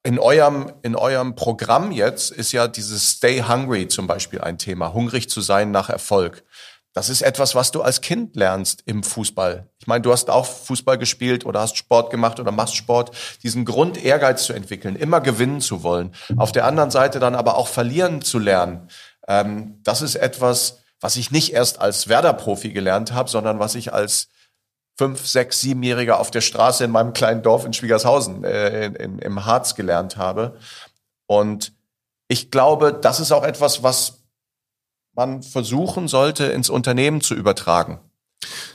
in 0.05 0.21
eurem 0.21 0.73
in 0.83 0.95
eurem 0.95 1.35
Programm 1.35 1.91
jetzt 1.91 2.31
ist 2.31 2.53
ja 2.53 2.69
dieses 2.69 3.11
Stay 3.11 3.43
Hungry 3.43 3.89
zum 3.89 4.07
Beispiel 4.07 4.43
ein 4.43 4.59
Thema, 4.59 4.95
hungrig 4.95 5.29
zu 5.29 5.41
sein 5.41 5.73
nach 5.73 5.91
Erfolg. 5.91 6.45
das 6.93 7.09
ist 7.09 7.23
etwas, 7.23 7.57
was 7.57 7.73
du 7.73 7.83
als 7.83 8.01
Kind 8.01 8.37
lernst 8.37 8.85
im 8.87 9.03
Fußball. 9.03 9.69
Ich 9.81 9.89
meine, 9.89 10.03
du 10.03 10.13
hast 10.13 10.31
auch 10.31 10.47
Fußball 10.47 10.99
gespielt 10.99 11.45
oder 11.45 11.61
hast 11.61 11.77
Sport 11.77 12.13
gemacht 12.13 12.39
oder 12.39 12.53
machst 12.53 12.77
Sport, 12.77 13.11
diesen 13.43 13.65
Grund 13.65 14.03
Ehrgeiz 14.03 14.45
zu 14.45 14.53
entwickeln, 14.53 14.95
immer 14.95 15.21
gewinnen 15.21 15.61
zu 15.61 15.83
wollen. 15.83 16.15
Auf 16.37 16.53
der 16.53 16.65
anderen 16.65 16.93
Seite 16.93 17.19
dann 17.19 17.35
aber 17.35 17.57
auch 17.57 17.67
verlieren 17.67 18.23
zu 18.23 18.39
lernen. 18.39 18.89
Ähm, 19.27 19.81
das 19.83 20.01
ist 20.01 20.15
etwas, 20.15 20.84
was 21.05 21.17
ich 21.17 21.31
nicht 21.31 21.53
erst 21.53 21.83
als 21.83 22.09
Werder-Profi 22.09 22.71
gelernt 22.73 23.13
habe, 23.13 23.29
sondern 23.29 23.59
was 23.59 23.75
ich 23.75 23.93
als 23.93 24.29
fünf, 24.97 25.27
sechs, 25.27 25.61
siebenjähriger 25.61 26.19
auf 26.19 26.31
der 26.31 26.41
Straße 26.41 26.83
in 26.83 26.91
meinem 26.91 27.13
kleinen 27.13 27.43
Dorf 27.43 27.67
in 27.67 27.75
Schwiegershausen 27.75 28.43
äh, 28.43 28.87
in, 28.87 28.95
in, 28.95 29.19
im 29.19 29.45
Harz 29.45 29.75
gelernt 29.75 30.17
habe. 30.17 30.57
Und 31.27 31.75
ich 32.27 32.51
glaube, 32.51 32.99
das 32.99 33.21
ist 33.21 33.33
auch 33.33 33.45
etwas, 33.45 33.83
was 33.83 34.23
man 35.13 35.43
versuchen 35.43 36.09
sollte, 36.09 36.47
ins 36.47 36.71
Unternehmen 36.71 37.21
zu 37.21 37.35
übertragen. 37.35 38.01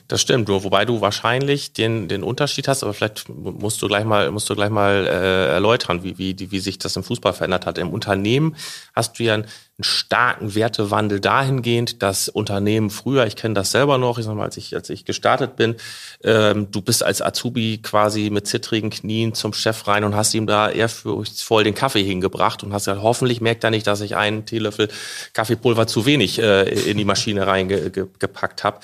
Das 0.08 0.22
stimmt, 0.22 0.50
wobei 0.50 0.86
du 0.86 1.02
wahrscheinlich 1.02 1.74
den, 1.74 2.08
den 2.10 2.22
Unterschied 2.22 2.68
hast, 2.68 2.84
aber 2.84 2.94
vielleicht 2.94 3.28
musst 3.28 3.82
du 3.82 3.88
gleich 3.88 4.06
mal, 4.06 4.30
musst 4.30 4.48
du 4.52 4.56
gleich 4.56 4.70
mal 4.70 5.08
äh, 5.08 5.48
erläutern, 5.48 6.04
wie, 6.04 6.20
wie, 6.20 6.52
wie 6.52 6.60
sich 6.60 6.78
das 6.78 6.96
im 6.96 7.04
Fußball 7.04 7.34
verändert 7.34 7.66
hat. 7.66 7.80
Im 7.80 7.90
Unternehmen 7.90 8.56
hast 8.94 9.18
du 9.18 9.24
ja 9.24 9.34
ein 9.34 9.48
einen 9.80 9.86
starken 9.86 10.56
Wertewandel 10.56 11.22
dahingehend, 11.22 12.04
dass 12.04 12.28
Unternehmen 12.28 12.90
früher, 12.90 13.26
ich 13.26 13.38
kenne 13.38 13.54
das 13.54 13.72
selber 13.72 13.98
noch, 13.98 14.18
ich 14.18 14.26
sag 14.26 14.36
mal, 14.36 14.44
als 14.44 14.58
ich, 14.58 14.76
als 14.76 14.90
ich 14.90 15.06
gestartet 15.06 15.56
bin, 15.56 15.76
ähm, 16.22 16.70
du 16.70 16.82
bist 16.82 17.02
als 17.02 17.22
Azubi 17.22 17.80
quasi 17.82 18.30
mit 18.30 18.46
zittrigen 18.46 18.90
Knien 18.90 19.34
zum 19.34 19.54
Chef 19.54 19.88
rein 19.88 20.04
und 20.04 20.16
hast 20.16 20.34
ihm 20.34 20.48
da 20.48 20.70
ehrfurchtsvoll 20.70 21.64
den 21.64 21.76
Kaffee 21.76 22.04
hingebracht 22.04 22.62
und 22.62 22.74
hast 22.74 22.86
gesagt, 22.86 23.02
hoffentlich 23.02 23.40
merkt 23.40 23.64
er 23.64 23.70
nicht, 23.70 23.88
dass 23.88 24.02
ich 24.02 24.18
einen 24.18 24.46
Teelöffel 24.46 24.90
Kaffeepulver 25.32 25.88
zu 25.88 26.06
wenig 26.06 26.40
äh, 26.40 26.64
in 26.64 26.98
die 26.98 27.06
Maschine 27.06 27.48
reingepackt 27.48 28.66
habe. 28.66 28.80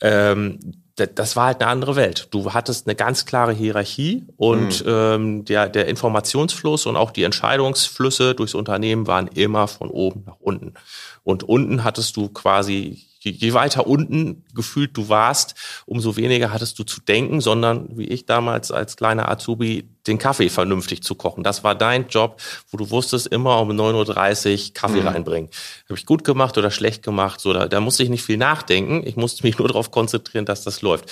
Ähm, 0.00 0.60
das 0.96 1.36
war 1.36 1.46
halt 1.46 1.60
eine 1.60 1.70
andere 1.70 1.94
Welt. 1.94 2.28
Du 2.30 2.54
hattest 2.54 2.86
eine 2.86 2.94
ganz 2.94 3.26
klare 3.26 3.52
Hierarchie 3.52 4.24
und 4.36 4.84
mhm. 4.84 4.90
ähm, 4.90 5.44
der, 5.44 5.68
der 5.68 5.88
Informationsfluss 5.88 6.86
und 6.86 6.96
auch 6.96 7.10
die 7.10 7.24
Entscheidungsflüsse 7.24 8.34
durchs 8.34 8.54
Unternehmen 8.54 9.06
waren 9.06 9.28
immer 9.28 9.68
von 9.68 9.90
oben 9.90 10.24
nach 10.26 10.40
unten. 10.40 10.74
Und 11.22 11.42
unten 11.42 11.84
hattest 11.84 12.16
du 12.16 12.28
quasi 12.30 13.04
je, 13.30 13.52
weiter 13.52 13.86
unten 13.86 14.44
gefühlt 14.54 14.96
du 14.96 15.08
warst, 15.08 15.54
umso 15.86 16.16
weniger 16.16 16.52
hattest 16.52 16.78
du 16.78 16.84
zu 16.84 17.00
denken, 17.00 17.40
sondern 17.40 17.96
wie 17.96 18.06
ich 18.06 18.26
damals 18.26 18.70
als 18.70 18.96
kleiner 18.96 19.28
Azubi 19.28 19.88
den 20.06 20.18
Kaffee 20.18 20.48
vernünftig 20.48 21.02
zu 21.02 21.14
kochen. 21.14 21.42
Das 21.42 21.64
war 21.64 21.74
dein 21.74 22.08
Job, 22.08 22.40
wo 22.70 22.78
du 22.78 22.90
wusstest, 22.90 23.26
immer 23.26 23.60
um 23.60 23.70
9.30 23.70 24.68
Uhr 24.68 24.74
Kaffee 24.74 25.00
mhm. 25.00 25.08
reinbringen. 25.08 25.50
Habe 25.88 25.98
ich 25.98 26.06
gut 26.06 26.24
gemacht 26.24 26.56
oder 26.58 26.70
schlecht 26.70 27.02
gemacht? 27.02 27.40
So, 27.40 27.52
da, 27.52 27.66
da 27.66 27.80
musste 27.80 28.02
ich 28.02 28.08
nicht 28.08 28.22
viel 28.22 28.36
nachdenken. 28.36 29.02
Ich 29.04 29.16
musste 29.16 29.42
mich 29.42 29.58
nur 29.58 29.68
darauf 29.68 29.90
konzentrieren, 29.90 30.44
dass 30.44 30.62
das 30.62 30.82
läuft. 30.82 31.10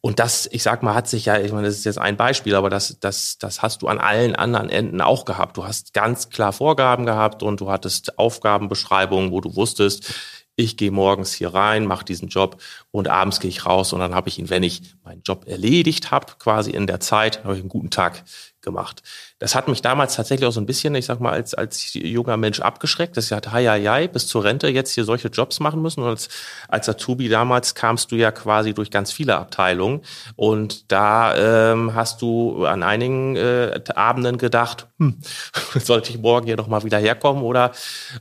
Und 0.00 0.20
das, 0.20 0.48
ich 0.52 0.62
sag 0.62 0.84
mal, 0.84 0.94
hat 0.94 1.08
sich 1.08 1.24
ja, 1.24 1.40
ich 1.40 1.50
meine, 1.50 1.66
das 1.66 1.76
ist 1.76 1.84
jetzt 1.84 1.98
ein 1.98 2.16
Beispiel, 2.16 2.54
aber 2.54 2.70
das, 2.70 2.98
das, 3.00 3.36
das 3.38 3.62
hast 3.62 3.82
du 3.82 3.88
an 3.88 3.98
allen 3.98 4.36
anderen 4.36 4.70
Enden 4.70 5.00
auch 5.00 5.24
gehabt. 5.24 5.56
Du 5.56 5.64
hast 5.64 5.92
ganz 5.92 6.30
klar 6.30 6.52
Vorgaben 6.52 7.04
gehabt 7.04 7.42
und 7.42 7.60
du 7.60 7.70
hattest 7.70 8.16
Aufgabenbeschreibungen, 8.16 9.32
wo 9.32 9.40
du 9.40 9.56
wusstest, 9.56 10.14
ich 10.58 10.76
gehe 10.76 10.90
morgens 10.90 11.32
hier 11.32 11.54
rein, 11.54 11.86
mache 11.86 12.04
diesen 12.04 12.28
Job 12.28 12.60
und 12.90 13.08
abends 13.08 13.40
gehe 13.40 13.50
ich 13.50 13.66
raus 13.66 13.92
und 13.92 14.00
dann 14.00 14.14
habe 14.14 14.28
ich 14.28 14.38
ihn, 14.38 14.50
wenn 14.50 14.62
ich 14.62 14.94
meinen 15.04 15.22
Job 15.22 15.46
erledigt 15.46 16.10
habe, 16.10 16.32
quasi 16.38 16.70
in 16.70 16.86
der 16.86 17.00
Zeit, 17.00 17.44
habe 17.44 17.54
ich 17.54 17.60
einen 17.60 17.68
guten 17.68 17.90
Tag 17.90 18.24
gemacht. 18.62 19.02
Das 19.38 19.54
hat 19.54 19.68
mich 19.68 19.82
damals 19.82 20.16
tatsächlich 20.16 20.46
auch 20.46 20.52
so 20.52 20.60
ein 20.60 20.66
bisschen, 20.66 20.94
ich 20.94 21.06
sag 21.06 21.20
mal, 21.20 21.32
als, 21.32 21.54
als 21.54 21.94
junger 21.94 22.36
Mensch 22.36 22.60
abgeschreckt, 22.60 23.16
dass 23.16 23.26
ich 23.26 23.32
hatte, 23.32 23.52
hei, 23.52 23.66
hei, 23.66 23.82
hei, 23.84 24.08
bis 24.08 24.26
zur 24.26 24.42
Rente 24.44 24.68
jetzt 24.68 24.92
hier 24.92 25.04
solche 25.04 25.28
Jobs 25.28 25.60
machen 25.60 25.80
müssen. 25.80 26.02
Und 26.02 26.08
als, 26.08 26.28
als 26.66 26.88
Azubi 26.88 27.28
damals 27.28 27.74
kamst 27.74 28.10
du 28.10 28.16
ja 28.16 28.32
quasi 28.32 28.74
durch 28.74 28.90
ganz 28.90 29.12
viele 29.12 29.36
Abteilungen. 29.36 30.02
Und 30.34 30.90
da 30.90 31.72
ähm, 31.72 31.94
hast 31.94 32.20
du 32.20 32.66
an 32.66 32.82
einigen 32.82 33.36
äh, 33.36 33.80
Abenden 33.94 34.38
gedacht, 34.38 34.88
hm, 34.98 35.18
sollte 35.74 36.10
ich 36.10 36.18
morgen 36.18 36.46
hier 36.46 36.56
noch 36.56 36.68
mal 36.68 36.82
wieder 36.84 36.98
herkommen 36.98 37.42
oder, 37.44 37.72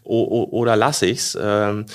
oder, 0.03 0.53
oder 0.53 0.75
lasse 0.75 1.08
ich's? 1.08 1.38
Ähm, 1.39 1.88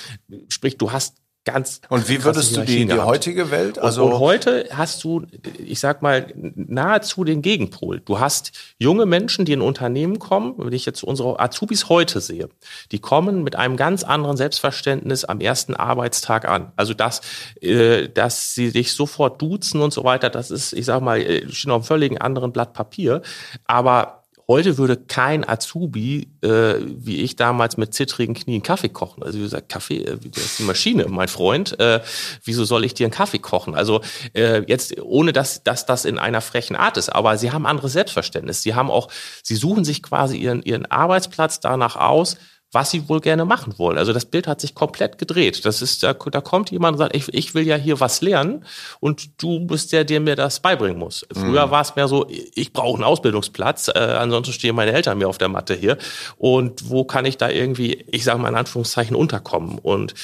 sprich, 0.49 0.79
du 0.79 0.91
hast 0.91 1.22
ganz. 1.45 1.81
Und 1.89 2.09
wie 2.09 2.23
würdest 2.25 2.57
du 2.57 2.63
die, 2.63 2.87
die 2.87 3.01
heutige 3.01 3.51
Welt? 3.51 3.79
Also 3.79 4.05
und, 4.05 4.13
und, 4.13 4.21
heute 4.21 4.69
hast 4.73 5.03
du, 5.05 5.27
ich 5.59 5.81
sag 5.81 6.03
mal, 6.03 6.33
nahezu 6.35 7.25
den 7.25 7.43
Gegenpol. 7.43 8.01
Du 8.01 8.21
hast 8.21 8.53
junge 8.79 9.07
Menschen, 9.07 9.45
die 9.45 9.53
in 9.53 9.61
Unternehmen 9.61 10.19
kommen, 10.19 10.55
wenn 10.57 10.73
ich 10.73 10.87
jetzt 10.87 11.03
unsere 11.03 11.41
Azubis 11.41 11.89
heute 11.89 12.21
sehe, 12.21 12.49
die 12.93 12.99
kommen 13.01 13.43
mit 13.43 13.57
einem 13.57 13.77
ganz 13.77 14.05
anderen 14.05 14.37
Selbstverständnis 14.37 15.25
am 15.25 15.41
ersten 15.41 15.75
Arbeitstag 15.75 16.49
an. 16.49 16.73
Also 16.77 16.95
dass, 16.95 17.21
äh, 17.61 18.09
dass 18.09 18.55
sie 18.55 18.73
dich 18.73 18.93
sofort 18.93 19.43
duzen 19.43 19.81
und 19.81 19.93
so 19.93 20.05
weiter, 20.05 20.31
das 20.31 20.51
ist, 20.51 20.73
ich 20.73 20.87
sag 20.87 21.03
mal, 21.03 21.21
äh, 21.21 21.49
steht 21.51 21.71
auf 21.71 21.77
einem 21.77 21.85
völlig 21.85 22.23
anderen 22.23 22.53
Blatt 22.53 22.73
Papier. 22.73 23.23
Aber 23.67 24.22
Heute 24.53 24.77
würde 24.77 24.99
kein 24.99 25.49
Azubi, 25.49 26.29
äh, 26.43 26.75
wie 26.85 27.23
ich 27.23 27.37
damals 27.37 27.79
mit 27.79 27.95
zittrigen 27.95 28.35
Knien 28.35 28.63
Kaffee 28.63 28.91
kochen. 28.91 29.23
Also 29.23 29.39
wie 29.39 29.45
gesagt, 29.45 29.71
Kaffee, 29.71 30.03
äh, 30.03 30.19
das 30.31 30.45
ist 30.45 30.59
die 30.59 30.65
Maschine, 30.65 31.07
mein 31.09 31.29
Freund. 31.29 31.81
Äh, 31.81 32.03
wieso 32.45 32.67
soll 32.67 32.85
ich 32.85 32.93
dir 32.93 33.07
einen 33.07 33.15
Kaffee 33.15 33.39
kochen? 33.39 33.75
Also 33.75 34.03
äh, 34.35 34.63
jetzt, 34.67 35.01
ohne 35.01 35.33
dass, 35.33 35.65
dass 35.65 35.87
das 35.87 36.05
in 36.05 36.19
einer 36.19 36.43
frechen 36.43 36.77
Art 36.77 36.99
ist, 36.99 37.09
aber 37.09 37.39
sie 37.39 37.51
haben 37.51 37.65
anderes 37.65 37.95
Selbstverständnis. 37.95 38.61
Sie 38.61 38.75
haben 38.75 38.91
auch, 38.91 39.09
sie 39.43 39.57
suchen 39.57 39.87
sich 39.87 40.03
quasi 40.03 40.37
ihren, 40.37 40.63
ihren 40.65 40.85
Arbeitsplatz 40.85 41.61
danach 41.61 41.97
aus, 41.97 42.37
was 42.73 42.91
sie 42.91 43.09
wohl 43.09 43.21
gerne 43.21 43.45
machen 43.45 43.79
wollen. 43.79 43.99
Also 43.99 44.15
das 44.15 44.25
Bild 44.25 44.47
hat 44.47 44.61
sich 44.61 44.75
komplett 44.75 45.19
gedreht. 45.19 45.65
Das 45.67 45.83
ist, 45.83 46.03
da, 46.03 46.15
da 46.15 46.41
kommt 46.41 46.71
jemand 46.71 46.95
und 46.95 46.99
sagt, 46.99 47.15
ich, 47.15 47.33
ich 47.33 47.55
will 47.55 47.67
ja 47.67 47.77
hier 47.77 48.01
was 48.01 48.23
lernen 48.23 48.65
und 48.99 49.43
du 49.43 49.61
bist 49.67 49.93
der, 49.93 50.05
der 50.05 50.21
mir 50.21 50.37
das 50.37 50.61
beibringen 50.61 50.99
muss. 50.99 51.27
Früher 51.33 51.67
mhm. 51.67 51.71
war 51.71 51.83
es 51.83 51.95
mehr 51.95 52.09
so, 52.09 52.27
ich 52.29 52.73
brauche 52.73 52.95
einen 52.95 53.05
Ausbildungsplatz, 53.05 53.89
äh, 53.89 53.99
ansonsten 53.99 54.55
stehen 54.55 54.75
meine 54.75 54.93
Eltern 54.93 55.19
mir 55.19 55.29
auf 55.29 55.39
der 55.39 55.49
Matte 55.49 55.75
hier. 55.75 55.99
Und 56.39 56.89
wo 56.89 57.05
kann 57.05 57.27
ich 57.27 57.37
da 57.37 57.51
irgendwie, 57.51 58.05
ich 58.11 58.25
sage 58.25 58.39
mal 58.41 58.49
in 58.49 58.57
Anführungszeichen, 58.57 59.15
unterkommen? 59.15 59.79
Und 59.79 60.15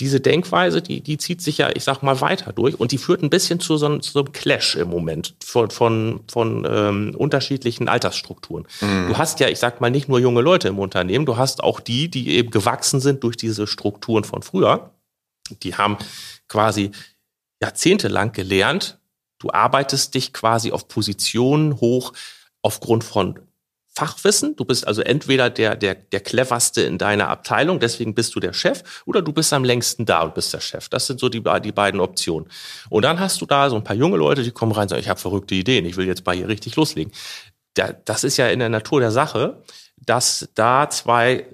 diese 0.00 0.20
Denkweise, 0.20 0.80
die, 0.80 1.00
die 1.00 1.18
zieht 1.18 1.42
sich 1.42 1.58
ja, 1.58 1.70
ich 1.74 1.82
sag 1.82 2.02
mal, 2.02 2.20
weiter 2.20 2.52
durch 2.52 2.78
und 2.78 2.92
die 2.92 2.98
führt 2.98 3.22
ein 3.22 3.30
bisschen 3.30 3.58
zu 3.58 3.76
so, 3.76 3.86
einem, 3.86 4.00
zu 4.00 4.12
so 4.12 4.20
einem 4.20 4.32
Clash 4.32 4.76
im 4.76 4.88
Moment 4.88 5.34
von, 5.44 5.70
von, 5.70 6.20
von 6.30 6.66
ähm, 6.70 7.14
unterschiedlichen 7.16 7.88
Altersstrukturen. 7.88 8.66
Mhm. 8.80 9.08
Du 9.08 9.18
hast 9.18 9.40
ja, 9.40 9.48
ich 9.48 9.58
sag 9.58 9.80
mal, 9.80 9.90
nicht 9.90 10.08
nur 10.08 10.20
junge 10.20 10.40
Leute 10.40 10.68
im 10.68 10.78
Unternehmen, 10.78 11.26
du 11.26 11.36
hast 11.36 11.64
auch 11.64 11.80
die, 11.80 12.08
die 12.08 12.30
eben 12.30 12.50
gewachsen 12.50 13.00
sind 13.00 13.24
durch 13.24 13.36
diese 13.36 13.66
Strukturen 13.66 14.22
von 14.22 14.42
früher. 14.42 14.90
Die 15.62 15.74
haben 15.74 15.96
quasi 16.46 16.92
jahrzehntelang 17.60 18.32
gelernt, 18.32 18.98
du 19.40 19.50
arbeitest 19.50 20.14
dich 20.14 20.32
quasi 20.32 20.70
auf 20.70 20.86
Positionen 20.86 21.80
hoch 21.80 22.12
aufgrund 22.62 23.02
von 23.02 23.40
Fachwissen. 23.98 24.54
Du 24.54 24.64
bist 24.64 24.86
also 24.86 25.02
entweder 25.02 25.50
der, 25.50 25.74
der, 25.74 25.96
der 25.96 26.20
cleverste 26.20 26.82
in 26.82 26.98
deiner 26.98 27.28
Abteilung, 27.28 27.80
deswegen 27.80 28.14
bist 28.14 28.32
du 28.36 28.40
der 28.40 28.52
Chef, 28.52 29.02
oder 29.06 29.22
du 29.22 29.32
bist 29.32 29.52
am 29.52 29.64
längsten 29.64 30.06
da 30.06 30.22
und 30.22 30.34
bist 30.34 30.54
der 30.54 30.60
Chef. 30.60 30.88
Das 30.88 31.08
sind 31.08 31.18
so 31.18 31.28
die, 31.28 31.42
die 31.64 31.72
beiden 31.72 31.98
Optionen. 31.98 32.48
Und 32.90 33.02
dann 33.02 33.18
hast 33.18 33.40
du 33.40 33.46
da 33.46 33.68
so 33.68 33.74
ein 33.74 33.82
paar 33.82 33.96
junge 33.96 34.16
Leute, 34.16 34.44
die 34.44 34.52
kommen 34.52 34.70
rein 34.70 34.82
und 34.82 34.90
sagen, 34.90 35.02
ich 35.02 35.08
habe 35.08 35.18
verrückte 35.18 35.56
Ideen, 35.56 35.84
ich 35.84 35.96
will 35.96 36.06
jetzt 36.06 36.22
bei 36.22 36.36
hier 36.36 36.46
richtig 36.46 36.76
loslegen. 36.76 37.12
das 38.04 38.22
ist 38.22 38.36
ja 38.36 38.48
in 38.48 38.60
der 38.60 38.68
Natur 38.68 39.00
der 39.00 39.10
Sache, 39.10 39.62
dass 39.96 40.48
da 40.54 40.88
zwei 40.90 41.46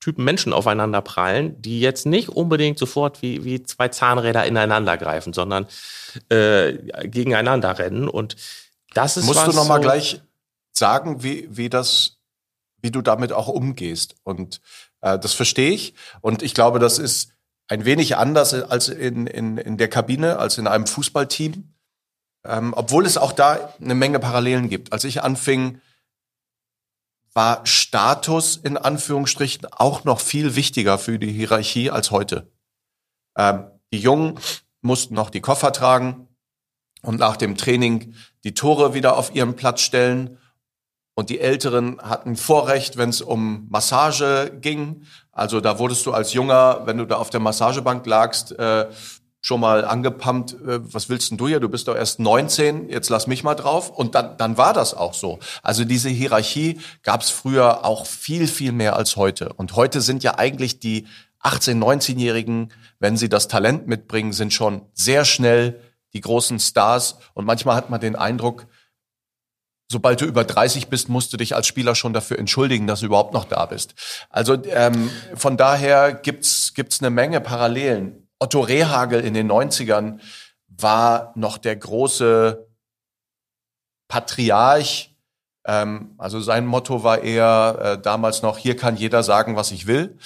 Typen 0.00 0.24
Menschen 0.24 0.52
aufeinander 0.52 1.02
prallen, 1.02 1.60
die 1.62 1.80
jetzt 1.80 2.04
nicht 2.04 2.30
unbedingt 2.30 2.80
sofort 2.80 3.22
wie, 3.22 3.44
wie 3.44 3.62
zwei 3.62 3.88
Zahnräder 3.88 4.44
ineinander 4.44 4.96
greifen, 4.96 5.32
sondern 5.32 5.66
äh, 6.30 6.72
gegeneinander 7.04 7.78
rennen. 7.78 8.08
Und 8.08 8.34
das 8.94 9.16
ist 9.16 9.26
Musst 9.26 9.38
was, 9.38 9.50
du 9.50 9.56
noch 9.56 9.68
mal 9.68 9.78
gleich 9.78 10.20
sagen, 10.72 11.22
wie, 11.22 11.48
wie 11.50 11.68
das, 11.68 12.18
wie 12.80 12.90
du 12.90 13.02
damit 13.02 13.32
auch 13.32 13.48
umgehst. 13.48 14.16
Und 14.22 14.60
äh, 15.00 15.18
das 15.18 15.34
verstehe 15.34 15.70
ich. 15.70 15.94
Und 16.20 16.42
ich 16.42 16.54
glaube, 16.54 16.78
das 16.78 16.98
ist 16.98 17.32
ein 17.68 17.84
wenig 17.84 18.16
anders 18.16 18.54
als 18.54 18.88
in, 18.88 19.26
in, 19.26 19.56
in 19.58 19.76
der 19.76 19.88
Kabine, 19.88 20.38
als 20.38 20.58
in 20.58 20.66
einem 20.66 20.86
Fußballteam. 20.86 21.72
Ähm, 22.44 22.72
obwohl 22.74 23.04
es 23.04 23.18
auch 23.18 23.32
da 23.32 23.74
eine 23.80 23.94
Menge 23.94 24.18
Parallelen 24.18 24.68
gibt. 24.68 24.92
Als 24.92 25.04
ich 25.04 25.22
anfing, 25.22 25.80
war 27.32 27.64
Status 27.66 28.56
in 28.56 28.76
Anführungsstrichen 28.76 29.66
auch 29.72 30.04
noch 30.04 30.20
viel 30.20 30.56
wichtiger 30.56 30.98
für 30.98 31.18
die 31.18 31.32
Hierarchie 31.32 31.90
als 31.90 32.10
heute. 32.10 32.50
Ähm, 33.36 33.70
die 33.92 34.00
Jungen 34.00 34.40
mussten 34.80 35.14
noch 35.14 35.30
die 35.30 35.40
Koffer 35.40 35.72
tragen 35.72 36.28
und 37.02 37.20
nach 37.20 37.36
dem 37.36 37.56
Training 37.56 38.14
die 38.44 38.54
Tore 38.54 38.94
wieder 38.94 39.16
auf 39.16 39.34
ihren 39.34 39.54
Platz 39.54 39.82
stellen 39.82 40.38
und 41.20 41.28
die 41.28 41.38
Älteren 41.38 42.00
hatten 42.00 42.34
Vorrecht, 42.34 42.96
wenn 42.96 43.10
es 43.10 43.20
um 43.20 43.66
Massage 43.68 44.52
ging. 44.58 45.02
Also 45.32 45.60
da 45.60 45.78
wurdest 45.78 46.06
du 46.06 46.14
als 46.14 46.32
Junger, 46.32 46.80
wenn 46.86 46.96
du 46.96 47.04
da 47.04 47.16
auf 47.16 47.28
der 47.28 47.40
Massagebank 47.40 48.06
lagst, 48.06 48.58
äh, 48.58 48.86
schon 49.42 49.60
mal 49.60 49.84
angepumpt, 49.84 50.54
äh, 50.54 50.80
was 50.94 51.10
willst 51.10 51.30
denn 51.30 51.36
du 51.36 51.46
hier? 51.46 51.60
Du 51.60 51.68
bist 51.68 51.88
doch 51.88 51.94
erst 51.94 52.20
19, 52.20 52.88
jetzt 52.88 53.10
lass 53.10 53.26
mich 53.26 53.44
mal 53.44 53.54
drauf. 53.54 53.90
Und 53.90 54.14
dann, 54.14 54.38
dann 54.38 54.56
war 54.56 54.72
das 54.72 54.94
auch 54.94 55.12
so. 55.12 55.40
Also 55.62 55.84
diese 55.84 56.08
Hierarchie 56.08 56.80
gab 57.02 57.20
es 57.20 57.28
früher 57.28 57.84
auch 57.84 58.06
viel, 58.06 58.48
viel 58.48 58.72
mehr 58.72 58.96
als 58.96 59.16
heute. 59.16 59.52
Und 59.52 59.76
heute 59.76 60.00
sind 60.00 60.22
ja 60.22 60.38
eigentlich 60.38 60.80
die 60.80 61.06
18-, 61.42 61.78
19-Jährigen, 61.78 62.72
wenn 62.98 63.18
sie 63.18 63.28
das 63.28 63.46
Talent 63.46 63.86
mitbringen, 63.86 64.32
sind 64.32 64.54
schon 64.54 64.86
sehr 64.94 65.26
schnell 65.26 65.82
die 66.14 66.22
großen 66.22 66.58
Stars. 66.58 67.18
Und 67.34 67.44
manchmal 67.44 67.76
hat 67.76 67.90
man 67.90 68.00
den 68.00 68.16
Eindruck, 68.16 68.66
sobald 69.90 70.20
du 70.20 70.24
über 70.24 70.44
30 70.44 70.88
bist, 70.88 71.08
musst 71.08 71.32
du 71.32 71.36
dich 71.36 71.56
als 71.56 71.66
Spieler 71.66 71.94
schon 71.94 72.12
dafür 72.12 72.38
entschuldigen, 72.38 72.86
dass 72.86 73.00
du 73.00 73.06
überhaupt 73.06 73.34
noch 73.34 73.44
da 73.44 73.66
bist. 73.66 73.94
Also 74.30 74.56
ähm, 74.66 75.10
von 75.34 75.56
daher 75.56 76.14
gibt's 76.14 76.72
gibt's 76.74 77.00
eine 77.00 77.10
Menge 77.10 77.40
Parallelen. 77.40 78.28
Otto 78.38 78.60
Rehagel 78.60 79.20
in 79.20 79.34
den 79.34 79.50
90ern 79.50 80.20
war 80.68 81.32
noch 81.34 81.58
der 81.58 81.76
große 81.76 82.68
Patriarch. 84.08 85.16
Ähm, 85.66 86.14
also 86.18 86.40
sein 86.40 86.66
Motto 86.66 87.02
war 87.02 87.22
eher 87.22 87.78
äh, 87.98 88.00
damals 88.00 88.42
noch, 88.42 88.58
hier 88.58 88.76
kann 88.76 88.96
jeder 88.96 89.24
sagen, 89.24 89.56
was 89.56 89.72
ich 89.72 89.86
will. 89.88 90.16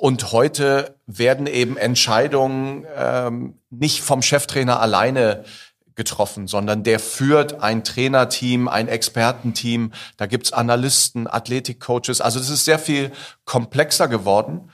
Und 0.00 0.32
heute 0.32 0.96
werden 1.06 1.46
eben 1.46 1.76
Entscheidungen 1.76 2.84
ähm, 2.96 3.60
nicht 3.70 4.02
vom 4.02 4.20
Cheftrainer 4.20 4.80
alleine 4.80 5.44
getroffen, 5.96 6.46
sondern 6.46 6.84
der 6.84 7.00
führt 7.00 7.60
ein 7.62 7.82
Trainerteam, 7.82 8.68
ein 8.68 8.86
Expertenteam. 8.86 9.92
Da 10.16 10.26
gibt's 10.26 10.52
Analysten, 10.52 11.26
Athletikcoaches. 11.26 12.20
Also 12.20 12.38
das 12.38 12.50
ist 12.50 12.64
sehr 12.64 12.78
viel 12.78 13.10
komplexer 13.44 14.06
geworden. 14.06 14.70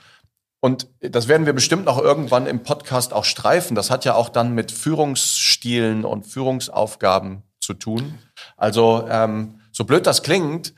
Und 0.59 0.87
das 1.01 1.27
werden 1.27 1.45
wir 1.45 1.53
bestimmt 1.53 1.85
noch 1.85 1.97
irgendwann 1.97 2.45
im 2.45 2.63
Podcast 2.63 3.13
auch 3.13 3.25
streifen. 3.25 3.75
Das 3.75 3.89
hat 3.89 4.05
ja 4.05 4.15
auch 4.15 4.29
dann 4.29 4.53
mit 4.53 4.71
Führungsstilen 4.71 6.05
und 6.05 6.25
Führungsaufgaben 6.25 7.43
zu 7.59 7.73
tun. 7.73 8.19
Also 8.55 9.07
ähm, 9.09 9.59
so 9.71 9.85
blöd 9.85 10.05
das 10.05 10.23
klingt, 10.23 10.73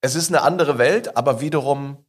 es 0.00 0.14
ist 0.14 0.28
eine 0.28 0.42
andere 0.42 0.78
Welt, 0.78 1.16
aber 1.16 1.40
wiederum 1.40 2.04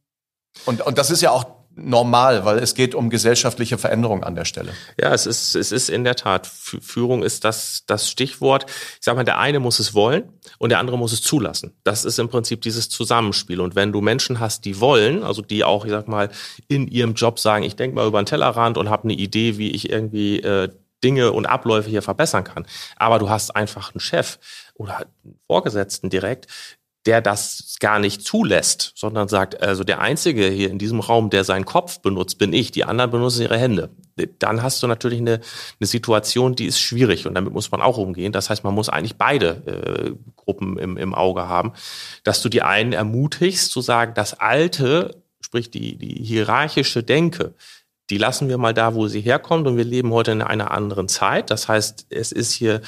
und, 0.64 0.80
und 0.82 0.98
das 0.98 1.10
ist 1.10 1.20
ja 1.20 1.30
auch 1.30 1.55
normal, 1.76 2.44
weil 2.44 2.58
es 2.58 2.74
geht 2.74 2.94
um 2.94 3.10
gesellschaftliche 3.10 3.78
Veränderung 3.78 4.24
an 4.24 4.34
der 4.34 4.46
Stelle. 4.46 4.72
Ja, 5.00 5.12
es 5.12 5.26
ist, 5.26 5.54
es 5.54 5.72
ist 5.72 5.90
in 5.90 6.04
der 6.04 6.16
Tat, 6.16 6.46
Führung 6.46 7.22
ist 7.22 7.44
das, 7.44 7.84
das 7.86 8.10
Stichwort. 8.10 8.64
Ich 8.68 8.98
sag 9.02 9.14
mal, 9.14 9.24
der 9.24 9.38
eine 9.38 9.60
muss 9.60 9.78
es 9.78 9.94
wollen 9.94 10.24
und 10.58 10.70
der 10.70 10.78
andere 10.78 10.98
muss 10.98 11.12
es 11.12 11.22
zulassen. 11.22 11.74
Das 11.84 12.04
ist 12.04 12.18
im 12.18 12.28
Prinzip 12.28 12.62
dieses 12.62 12.88
Zusammenspiel. 12.88 13.60
Und 13.60 13.74
wenn 13.74 13.92
du 13.92 14.00
Menschen 14.00 14.40
hast, 14.40 14.64
die 14.64 14.80
wollen, 14.80 15.22
also 15.22 15.42
die 15.42 15.64
auch, 15.64 15.84
ich 15.84 15.90
sag 15.90 16.08
mal, 16.08 16.30
in 16.66 16.88
ihrem 16.88 17.14
Job 17.14 17.38
sagen, 17.38 17.64
ich 17.64 17.76
denke 17.76 17.94
mal 17.94 18.06
über 18.06 18.22
den 18.22 18.26
Tellerrand 18.26 18.78
und 18.78 18.88
habe 18.88 19.04
eine 19.04 19.14
Idee, 19.14 19.58
wie 19.58 19.70
ich 19.70 19.90
irgendwie 19.90 20.40
äh, 20.40 20.70
Dinge 21.04 21.32
und 21.32 21.46
Abläufe 21.46 21.90
hier 21.90 22.02
verbessern 22.02 22.44
kann. 22.44 22.66
Aber 22.96 23.18
du 23.18 23.28
hast 23.28 23.54
einfach 23.54 23.94
einen 23.94 24.00
Chef 24.00 24.38
oder 24.74 24.98
einen 24.98 25.38
Vorgesetzten 25.46 26.08
direkt, 26.08 26.46
der 27.06 27.20
das 27.20 27.76
gar 27.78 27.98
nicht 27.98 28.22
zulässt, 28.22 28.92
sondern 28.96 29.28
sagt, 29.28 29.62
also 29.62 29.84
der 29.84 30.00
Einzige 30.00 30.48
hier 30.48 30.70
in 30.70 30.78
diesem 30.78 31.00
Raum, 31.00 31.30
der 31.30 31.44
seinen 31.44 31.64
Kopf 31.64 32.00
benutzt, 32.00 32.38
bin 32.38 32.52
ich, 32.52 32.72
die 32.72 32.84
anderen 32.84 33.10
benutzen 33.12 33.42
ihre 33.42 33.58
Hände. 33.58 33.90
Dann 34.38 34.62
hast 34.62 34.82
du 34.82 34.86
natürlich 34.86 35.20
eine, 35.20 35.40
eine 35.78 35.86
Situation, 35.86 36.56
die 36.56 36.66
ist 36.66 36.80
schwierig 36.80 37.26
und 37.26 37.34
damit 37.34 37.52
muss 37.52 37.70
man 37.70 37.80
auch 37.80 37.98
umgehen. 37.98 38.32
Das 38.32 38.50
heißt, 38.50 38.64
man 38.64 38.74
muss 38.74 38.88
eigentlich 38.88 39.16
beide 39.16 39.62
äh, 39.66 40.12
Gruppen 40.34 40.78
im, 40.78 40.96
im 40.96 41.14
Auge 41.14 41.48
haben, 41.48 41.72
dass 42.24 42.42
du 42.42 42.48
die 42.48 42.62
einen 42.62 42.92
ermutigst 42.92 43.70
zu 43.70 43.80
sagen, 43.80 44.14
das 44.14 44.34
Alte, 44.34 45.22
sprich 45.40 45.70
die, 45.70 45.96
die 45.96 46.24
hierarchische 46.24 47.02
Denke, 47.02 47.54
die 48.10 48.18
lassen 48.18 48.48
wir 48.48 48.58
mal 48.58 48.74
da, 48.74 48.94
wo 48.94 49.08
sie 49.08 49.20
herkommt. 49.20 49.66
Und 49.66 49.76
wir 49.76 49.84
leben 49.84 50.12
heute 50.12 50.32
in 50.32 50.42
einer 50.42 50.70
anderen 50.70 51.08
Zeit. 51.08 51.50
Das 51.50 51.68
heißt, 51.68 52.06
es 52.10 52.32
ist 52.32 52.52
hier 52.52 52.80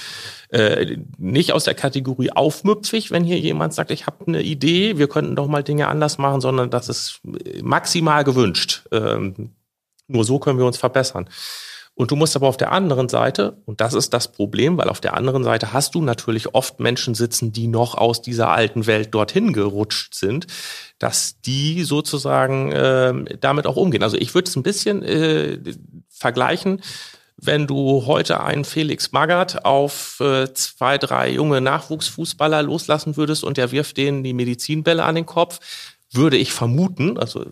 äh, 0.50 0.96
nicht 1.18 1.52
aus 1.52 1.64
der 1.64 1.74
Kategorie 1.74 2.31
aufmüpfig, 2.31 3.11
wenn 3.11 3.24
hier 3.24 3.38
jemand 3.38 3.74
sagt, 3.74 3.90
ich 3.90 4.07
habe 4.07 4.26
eine 4.26 4.42
Idee, 4.42 4.98
wir 4.98 5.09
könnten 5.09 5.37
doch 5.37 5.48
mal 5.48 5.64
Dinge 5.64 5.88
anders 5.88 6.18
machen, 6.18 6.40
sondern 6.40 6.70
das 6.70 6.88
ist 6.88 7.20
maximal 7.62 8.24
gewünscht. 8.24 8.85
Ähm, 8.92 9.50
nur 10.07 10.24
so 10.24 10.38
können 10.38 10.59
wir 10.59 10.66
uns 10.66 10.78
verbessern. 10.78 11.28
Und 11.99 12.13
du 12.13 12.17
musst 12.17 12.37
aber 12.37 12.47
auf 12.47 12.57
der 12.57 12.71
anderen 12.71 13.09
Seite, 13.09 13.57
und 13.65 13.81
das 13.81 13.93
ist 13.93 14.15
das 14.15 14.31
Problem, 14.31 14.79
weil 14.79 14.89
auf 14.89 15.01
der 15.01 15.17
anderen 15.17 15.43
Seite 15.43 15.73
hast 15.73 15.97
du 15.97 16.01
natürlich 16.01 16.55
oft 16.55 16.79
Menschen 16.79 17.17
sitzen, 17.17 17.51
die 17.51 17.67
noch 17.67 17.97
aus 17.97 18.23
dieser 18.23 18.51
alten 18.51 18.87
Welt 18.87 19.13
dorthin 19.13 19.53
gerutscht 19.53 20.15
sind, 20.15 20.47
dass 21.01 21.41
die 21.41 21.83
sozusagen 21.83 22.71
äh, 22.71 23.37
damit 23.41 23.67
auch 23.67 23.75
umgehen. 23.75 24.05
Also 24.05 24.17
ich 24.17 24.33
würde 24.33 24.49
es 24.49 24.55
ein 24.55 24.63
bisschen 24.63 25.03
äh, 25.03 25.59
vergleichen, 26.09 26.83
wenn 27.37 27.67
du 27.67 28.07
heute 28.07 28.45
einen 28.45 28.65
Felix 28.65 29.11
Magath 29.11 29.65
auf 29.65 30.21
äh, 30.21 30.55
zwei, 30.55 30.99
drei 30.99 31.33
junge 31.33 31.61
Nachwuchsfußballer 31.61 32.63
loslassen 32.63 33.17
würdest 33.17 33.43
und 33.43 33.57
der 33.57 33.73
wirft 33.73 33.97
denen 33.97 34.23
die 34.23 34.35
Medizinbälle 34.35 35.03
an 35.03 35.17
den 35.17 35.27
Kopf, 35.27 35.59
würde 36.12 36.37
ich 36.37 36.53
vermuten, 36.53 37.18
also 37.18 37.44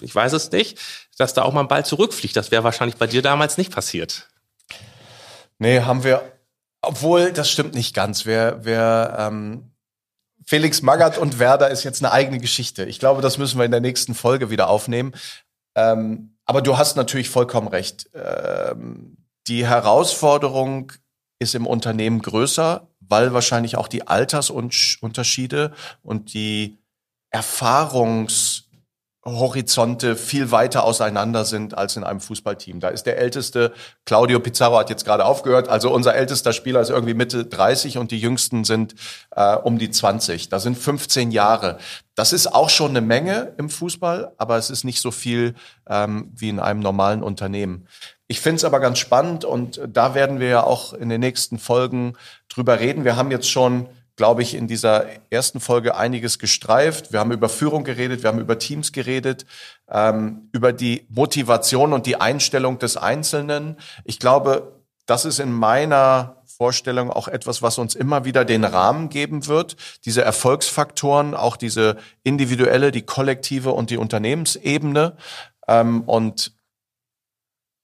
ich 0.00 0.14
weiß 0.14 0.32
es 0.32 0.50
nicht, 0.52 0.78
dass 1.18 1.34
da 1.34 1.42
auch 1.42 1.52
mal 1.52 1.60
ein 1.60 1.68
Ball 1.68 1.84
zurückfliegt. 1.84 2.36
Das 2.36 2.50
wäre 2.50 2.64
wahrscheinlich 2.64 2.96
bei 2.96 3.06
dir 3.06 3.22
damals 3.22 3.58
nicht 3.58 3.72
passiert. 3.72 4.28
Nee, 5.58 5.80
haben 5.80 6.04
wir, 6.04 6.22
obwohl, 6.80 7.32
das 7.32 7.50
stimmt 7.50 7.74
nicht 7.74 7.94
ganz. 7.94 8.26
Wir, 8.26 8.60
wir, 8.62 9.16
ähm, 9.18 9.70
Felix 10.46 10.82
Magath 10.82 11.18
und 11.18 11.38
Werder 11.38 11.70
ist 11.70 11.84
jetzt 11.84 12.04
eine 12.04 12.12
eigene 12.12 12.38
Geschichte. 12.38 12.84
Ich 12.84 12.98
glaube, 12.98 13.22
das 13.22 13.38
müssen 13.38 13.58
wir 13.58 13.64
in 13.64 13.70
der 13.70 13.80
nächsten 13.80 14.14
Folge 14.14 14.50
wieder 14.50 14.68
aufnehmen. 14.68 15.12
Ähm, 15.74 16.36
aber 16.44 16.60
du 16.60 16.76
hast 16.76 16.96
natürlich 16.96 17.30
vollkommen 17.30 17.68
recht. 17.68 18.10
Ähm, 18.14 19.16
die 19.46 19.66
Herausforderung 19.66 20.92
ist 21.38 21.54
im 21.54 21.66
Unternehmen 21.66 22.20
größer, 22.20 22.88
weil 23.00 23.32
wahrscheinlich 23.32 23.76
auch 23.76 23.88
die 23.88 24.06
Altersunterschiede 24.06 25.72
und 26.02 26.34
die 26.34 26.78
Erfahrungshorizonte 27.34 30.14
viel 30.14 30.52
weiter 30.52 30.84
auseinander 30.84 31.44
sind 31.44 31.76
als 31.76 31.96
in 31.96 32.04
einem 32.04 32.20
Fußballteam. 32.20 32.78
Da 32.78 32.90
ist 32.90 33.06
der 33.06 33.18
älteste, 33.18 33.72
Claudio 34.06 34.38
Pizarro 34.38 34.78
hat 34.78 34.88
jetzt 34.88 35.04
gerade 35.04 35.24
aufgehört, 35.24 35.68
also 35.68 35.92
unser 35.92 36.14
ältester 36.14 36.52
Spieler 36.52 36.80
ist 36.80 36.90
irgendwie 36.90 37.14
Mitte 37.14 37.44
30 37.44 37.98
und 37.98 38.12
die 38.12 38.20
jüngsten 38.20 38.62
sind 38.62 38.94
äh, 39.32 39.56
um 39.56 39.78
die 39.78 39.90
20. 39.90 40.48
Da 40.48 40.60
sind 40.60 40.78
15 40.78 41.32
Jahre. 41.32 41.78
Das 42.14 42.32
ist 42.32 42.54
auch 42.54 42.70
schon 42.70 42.90
eine 42.90 43.00
Menge 43.00 43.52
im 43.58 43.68
Fußball, 43.68 44.30
aber 44.36 44.56
es 44.56 44.70
ist 44.70 44.84
nicht 44.84 45.00
so 45.00 45.10
viel 45.10 45.54
ähm, 45.88 46.30
wie 46.36 46.50
in 46.50 46.60
einem 46.60 46.78
normalen 46.78 47.24
Unternehmen. 47.24 47.88
Ich 48.28 48.40
finde 48.40 48.58
es 48.58 48.64
aber 48.64 48.78
ganz 48.78 49.00
spannend 49.00 49.44
und 49.44 49.80
da 49.88 50.14
werden 50.14 50.38
wir 50.38 50.48
ja 50.48 50.62
auch 50.62 50.92
in 50.92 51.08
den 51.08 51.20
nächsten 51.20 51.58
Folgen 51.58 52.12
drüber 52.48 52.78
reden. 52.78 53.04
Wir 53.04 53.16
haben 53.16 53.32
jetzt 53.32 53.50
schon 53.50 53.88
glaube 54.16 54.42
ich, 54.42 54.54
in 54.54 54.68
dieser 54.68 55.06
ersten 55.30 55.60
Folge 55.60 55.96
einiges 55.96 56.38
gestreift. 56.38 57.12
Wir 57.12 57.20
haben 57.20 57.32
über 57.32 57.48
Führung 57.48 57.84
geredet, 57.84 58.22
wir 58.22 58.28
haben 58.28 58.40
über 58.40 58.58
Teams 58.58 58.92
geredet, 58.92 59.44
ähm, 59.90 60.48
über 60.52 60.72
die 60.72 61.06
Motivation 61.08 61.92
und 61.92 62.06
die 62.06 62.20
Einstellung 62.20 62.78
des 62.78 62.96
Einzelnen. 62.96 63.76
Ich 64.04 64.18
glaube, 64.18 64.80
das 65.06 65.24
ist 65.24 65.40
in 65.40 65.52
meiner 65.52 66.42
Vorstellung 66.46 67.10
auch 67.10 67.26
etwas, 67.26 67.62
was 67.62 67.78
uns 67.78 67.94
immer 67.94 68.24
wieder 68.24 68.44
den 68.44 68.64
Rahmen 68.64 69.08
geben 69.08 69.46
wird. 69.48 69.76
Diese 70.04 70.22
Erfolgsfaktoren, 70.22 71.34
auch 71.34 71.56
diese 71.56 71.96
individuelle, 72.22 72.92
die 72.92 73.02
kollektive 73.02 73.72
und 73.72 73.90
die 73.90 73.96
Unternehmensebene. 73.96 75.16
Ähm, 75.66 76.02
und 76.02 76.52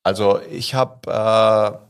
also 0.05 0.41
ich 0.51 0.75
habe 0.75 1.81
äh, 1.83 1.90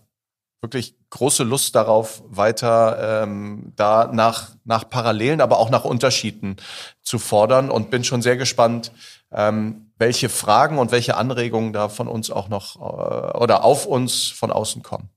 wirklich 0.60 0.94
große 1.10 1.42
Lust 1.42 1.74
darauf, 1.74 2.22
weiter 2.28 3.22
ähm, 3.22 3.72
da 3.76 4.10
nach, 4.12 4.50
nach 4.64 4.88
Parallelen, 4.88 5.40
aber 5.40 5.58
auch 5.58 5.70
nach 5.70 5.84
Unterschieden 5.84 6.56
zu 7.02 7.18
fordern 7.18 7.70
und 7.70 7.90
bin 7.90 8.04
schon 8.04 8.22
sehr 8.22 8.36
gespannt, 8.36 8.92
ähm, 9.32 9.92
welche 9.98 10.28
Fragen 10.28 10.78
und 10.78 10.92
welche 10.92 11.16
Anregungen 11.16 11.72
da 11.72 11.88
von 11.88 12.08
uns 12.08 12.30
auch 12.30 12.48
noch 12.48 12.76
äh, 12.76 13.38
oder 13.38 13.64
auf 13.64 13.86
uns 13.86 14.26
von 14.28 14.50
außen 14.50 14.82
kommen. 14.82 15.08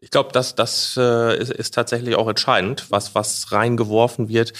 Ich 0.00 0.10
glaube, 0.10 0.30
das, 0.32 0.56
das 0.56 0.96
äh, 0.96 1.38
ist, 1.38 1.52
ist 1.52 1.74
tatsächlich 1.74 2.16
auch 2.16 2.28
entscheidend, 2.28 2.90
was, 2.90 3.14
was 3.14 3.52
reingeworfen 3.52 4.28
wird. 4.28 4.52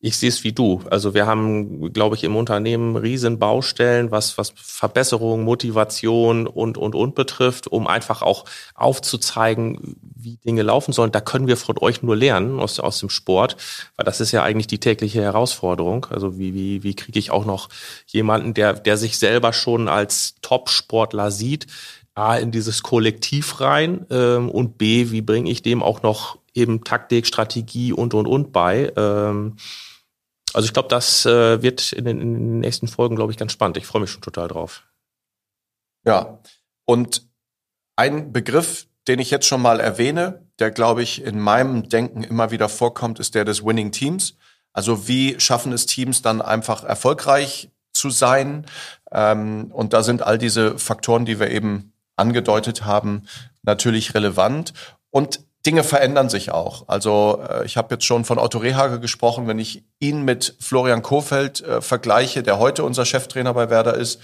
Ich 0.00 0.16
sehe 0.16 0.28
es 0.28 0.44
wie 0.44 0.52
du. 0.52 0.80
Also 0.90 1.12
wir 1.12 1.26
haben, 1.26 1.92
glaube 1.92 2.14
ich, 2.14 2.22
im 2.22 2.36
Unternehmen 2.36 2.94
riesen 2.94 3.40
Baustellen, 3.40 4.12
was, 4.12 4.38
was 4.38 4.52
Verbesserung, 4.54 5.42
Motivation 5.42 6.46
und, 6.46 6.78
und, 6.78 6.94
und 6.94 7.16
betrifft, 7.16 7.66
um 7.66 7.88
einfach 7.88 8.22
auch 8.22 8.44
aufzuzeigen, 8.76 9.96
wie 10.14 10.36
Dinge 10.36 10.62
laufen 10.62 10.92
sollen. 10.92 11.10
Da 11.10 11.20
können 11.20 11.48
wir 11.48 11.56
von 11.56 11.78
euch 11.80 12.02
nur 12.02 12.14
lernen 12.14 12.60
aus, 12.60 12.78
aus 12.78 13.00
dem 13.00 13.10
Sport, 13.10 13.56
weil 13.96 14.04
das 14.04 14.20
ist 14.20 14.30
ja 14.30 14.44
eigentlich 14.44 14.68
die 14.68 14.78
tägliche 14.78 15.20
Herausforderung. 15.20 16.06
Also 16.10 16.38
wie, 16.38 16.54
wie, 16.54 16.84
wie 16.84 16.94
kriege 16.94 17.18
ich 17.18 17.32
auch 17.32 17.44
noch 17.44 17.68
jemanden, 18.06 18.54
der, 18.54 18.74
der 18.74 18.96
sich 18.96 19.18
selber 19.18 19.52
schon 19.52 19.88
als 19.88 20.36
Top-Sportler 20.42 21.32
sieht, 21.32 21.66
A, 22.14 22.36
in 22.36 22.52
dieses 22.52 22.84
Kollektiv 22.84 23.60
rein 23.60 24.06
ähm, 24.10 24.48
und 24.48 24.78
B, 24.78 25.10
wie 25.10 25.22
bringe 25.22 25.50
ich 25.50 25.62
dem 25.62 25.82
auch 25.82 26.02
noch 26.02 26.38
eben 26.54 26.84
Taktik, 26.84 27.26
Strategie 27.26 27.92
und, 27.92 28.14
und, 28.14 28.26
und 28.26 28.52
bei. 28.52 28.92
Ähm, 28.96 29.56
also 30.54 30.66
ich 30.66 30.72
glaube, 30.72 30.88
das 30.88 31.26
äh, 31.26 31.62
wird 31.62 31.92
in 31.92 32.04
den, 32.04 32.20
in 32.20 32.34
den, 32.34 32.58
nächsten 32.60 32.88
Folgen, 32.88 33.16
glaube 33.16 33.32
ich, 33.32 33.38
ganz 33.38 33.52
spannend. 33.52 33.76
Ich 33.76 33.86
freue 33.86 34.02
mich 34.02 34.10
schon 34.10 34.22
total 34.22 34.48
drauf. 34.48 34.84
Ja, 36.04 36.38
und 36.84 37.26
ein 37.96 38.32
Begriff, 38.32 38.86
den 39.08 39.18
ich 39.18 39.30
jetzt 39.30 39.46
schon 39.46 39.60
mal 39.60 39.80
erwähne, 39.80 40.46
der, 40.58 40.70
glaube 40.70 41.02
ich, 41.02 41.22
in 41.22 41.38
meinem 41.38 41.88
Denken 41.88 42.22
immer 42.22 42.50
wieder 42.50 42.68
vorkommt, 42.68 43.18
ist 43.18 43.34
der 43.34 43.44
des 43.44 43.64
Winning 43.64 43.92
Teams. 43.92 44.36
Also 44.72 45.08
wie 45.08 45.38
schaffen 45.40 45.72
es 45.72 45.86
Teams 45.86 46.22
dann 46.22 46.40
einfach 46.40 46.84
erfolgreich 46.84 47.70
zu 47.92 48.10
sein. 48.10 48.64
Ähm, 49.10 49.70
und 49.72 49.92
da 49.92 50.02
sind 50.02 50.22
all 50.22 50.38
diese 50.38 50.78
Faktoren, 50.78 51.24
die 51.24 51.40
wir 51.40 51.50
eben 51.50 51.92
angedeutet 52.16 52.84
haben, 52.84 53.24
natürlich 53.62 54.14
relevant. 54.14 54.72
Und 55.10 55.40
Dinge 55.68 55.84
verändern 55.84 56.30
sich 56.30 56.50
auch. 56.50 56.88
Also 56.88 57.42
äh, 57.46 57.66
ich 57.66 57.76
habe 57.76 57.94
jetzt 57.94 58.06
schon 58.06 58.24
von 58.24 58.38
Otto 58.38 58.56
Rehage 58.56 59.00
gesprochen, 59.00 59.46
wenn 59.48 59.58
ich 59.58 59.84
ihn 59.98 60.22
mit 60.24 60.56
Florian 60.60 61.02
Kohfeldt 61.02 61.60
äh, 61.60 61.82
vergleiche, 61.82 62.42
der 62.42 62.58
heute 62.58 62.84
unser 62.84 63.04
Cheftrainer 63.04 63.52
bei 63.52 63.68
Werder 63.68 63.92
ist, 63.92 64.18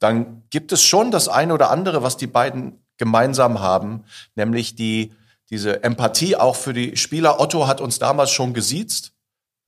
dann 0.00 0.42
gibt 0.50 0.72
es 0.72 0.82
schon 0.82 1.12
das 1.12 1.28
eine 1.28 1.54
oder 1.54 1.70
andere, 1.70 2.02
was 2.02 2.16
die 2.16 2.26
beiden 2.26 2.84
gemeinsam 2.96 3.60
haben, 3.60 4.02
nämlich 4.34 4.74
die 4.74 5.12
diese 5.50 5.84
Empathie 5.84 6.34
auch 6.34 6.56
für 6.56 6.72
die 6.72 6.96
Spieler. 6.96 7.38
Otto 7.38 7.68
hat 7.68 7.80
uns 7.80 8.00
damals 8.00 8.32
schon 8.32 8.52
gesiezt, 8.52 9.12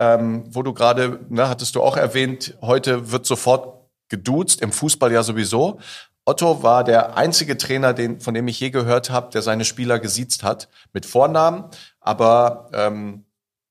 ähm, 0.01 0.43
wo 0.49 0.65
du 0.65 0.75
gerade, 0.75 1.21
ne, 1.29 1.49
hattest 1.49 1.77
du 1.77 1.81
auch 1.81 1.97
erwähnt, 1.97 2.57
heute 2.61 3.13
wird 3.13 3.25
sofort 3.25 3.89
geduzt, 4.09 4.63
im 4.63 4.73
Fußball 4.73 5.13
ja 5.13 5.23
sowieso. 5.23 5.79
Otto 6.25 6.63
war 6.63 6.85
der 6.85 7.17
einzige 7.17 7.57
Trainer, 7.57 7.93
den, 7.95 8.21
von 8.21 8.35
dem 8.35 8.47
ich 8.49 8.61
je 8.61 8.71
gehört 8.71 9.11
habe, 9.11 9.31
der 9.31 9.43
seine 9.43 9.65
Spieler 9.65 9.99
gesiezt 9.99 10.43
hat 10.43 10.69
mit 10.93 11.07
Vornamen. 11.07 11.65
Aber 12.01 12.71
ähm, 12.73 13.25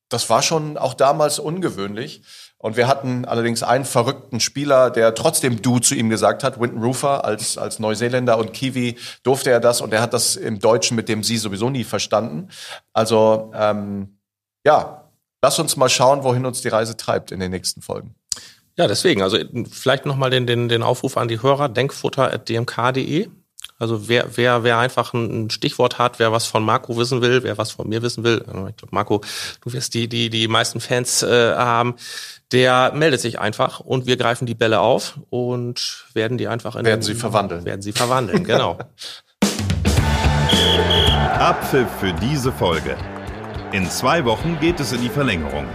das 0.09 0.29
war 0.29 0.41
schon 0.41 0.77
auch 0.77 0.95
damals 0.95 1.39
ungewöhnlich. 1.39 2.23
Und 2.57 2.75
wir 2.75 2.87
hatten 2.87 3.23
allerdings 3.23 3.63
einen 3.63 3.85
verrückten 3.85 4.41
Spieler, 4.41 4.89
der 4.89 5.15
trotzdem 5.15 5.61
Du 5.61 5.79
zu 5.79 5.95
ihm 5.95 6.09
gesagt 6.09 6.43
hat, 6.43 6.59
Winton 6.59 6.83
Rufer 6.83 7.23
als, 7.23 7.57
als 7.57 7.79
Neuseeländer 7.79 8.37
und 8.37 8.51
Kiwi 8.51 8.97
durfte 9.23 9.49
er 9.49 9.61
das 9.61 9.79
und 9.79 9.93
er 9.93 10.01
hat 10.01 10.13
das 10.13 10.35
im 10.35 10.59
Deutschen 10.59 10.95
mit 10.95 11.07
dem 11.07 11.23
Sie 11.23 11.37
sowieso 11.37 11.69
nie 11.69 11.85
verstanden. 11.85 12.49
Also 12.91 13.51
ähm, 13.55 14.19
ja, 14.65 15.09
lass 15.41 15.57
uns 15.57 15.77
mal 15.77 15.87
schauen, 15.87 16.23
wohin 16.23 16.45
uns 16.45 16.61
die 16.61 16.67
Reise 16.67 16.97
treibt 16.97 17.31
in 17.31 17.39
den 17.39 17.51
nächsten 17.51 17.81
Folgen. 17.81 18.15
Ja, 18.79 18.87
deswegen, 18.87 19.21
also 19.21 19.37
vielleicht 19.69 20.05
nochmal 20.05 20.29
den, 20.29 20.47
den, 20.47 20.69
den 20.69 20.83
Aufruf 20.83 21.17
an 21.17 21.27
die 21.27 21.43
Hörer, 21.43 21.67
denkfutter.dmk.de. 21.67 23.27
Also 23.77 24.07
wer, 24.07 24.37
wer, 24.37 24.63
wer 24.63 24.77
einfach 24.77 25.13
ein 25.13 25.49
Stichwort 25.49 25.97
hat, 25.97 26.17
wer 26.17 26.31
was 26.31 26.45
von 26.45 26.63
Marco 26.63 26.95
wissen 26.95 27.21
will, 27.21 27.43
wer 27.43 27.57
was 27.57 27.71
von 27.71 27.89
mir 27.89 28.01
wissen 28.01 28.23
will, 28.23 28.41
also 28.47 28.67
ich 28.67 28.77
glaube, 28.77 28.95
Marco, 28.95 29.19
du 29.61 29.73
wirst 29.73 29.93
die, 29.95 30.07
die, 30.07 30.29
die 30.29 30.47
meisten 30.47 30.79
Fans 30.79 31.23
äh, 31.23 31.55
haben, 31.55 31.95
der 32.53 32.93
meldet 32.93 33.19
sich 33.19 33.37
einfach 33.37 33.81
und 33.81 34.05
wir 34.05 34.15
greifen 34.15 34.45
die 34.45 34.55
Bälle 34.55 34.79
auf 34.79 35.19
und 35.29 36.05
werden 36.13 36.37
die 36.37 36.47
einfach 36.47 36.77
in 36.77 36.85
werden 36.85 37.01
den, 37.01 37.05
sie 37.05 37.15
verwandeln. 37.15 37.65
Werden 37.65 37.81
sie 37.81 37.91
verwandeln, 37.91 38.45
genau. 38.45 38.79
Abpfiff 41.37 41.89
für 41.99 42.13
diese 42.13 42.53
Folge. 42.53 42.95
In 43.73 43.89
zwei 43.89 44.23
Wochen 44.23 44.57
geht 44.61 44.79
es 44.79 44.93
in 44.93 45.01
die 45.01 45.09
Verlängerung. 45.09 45.65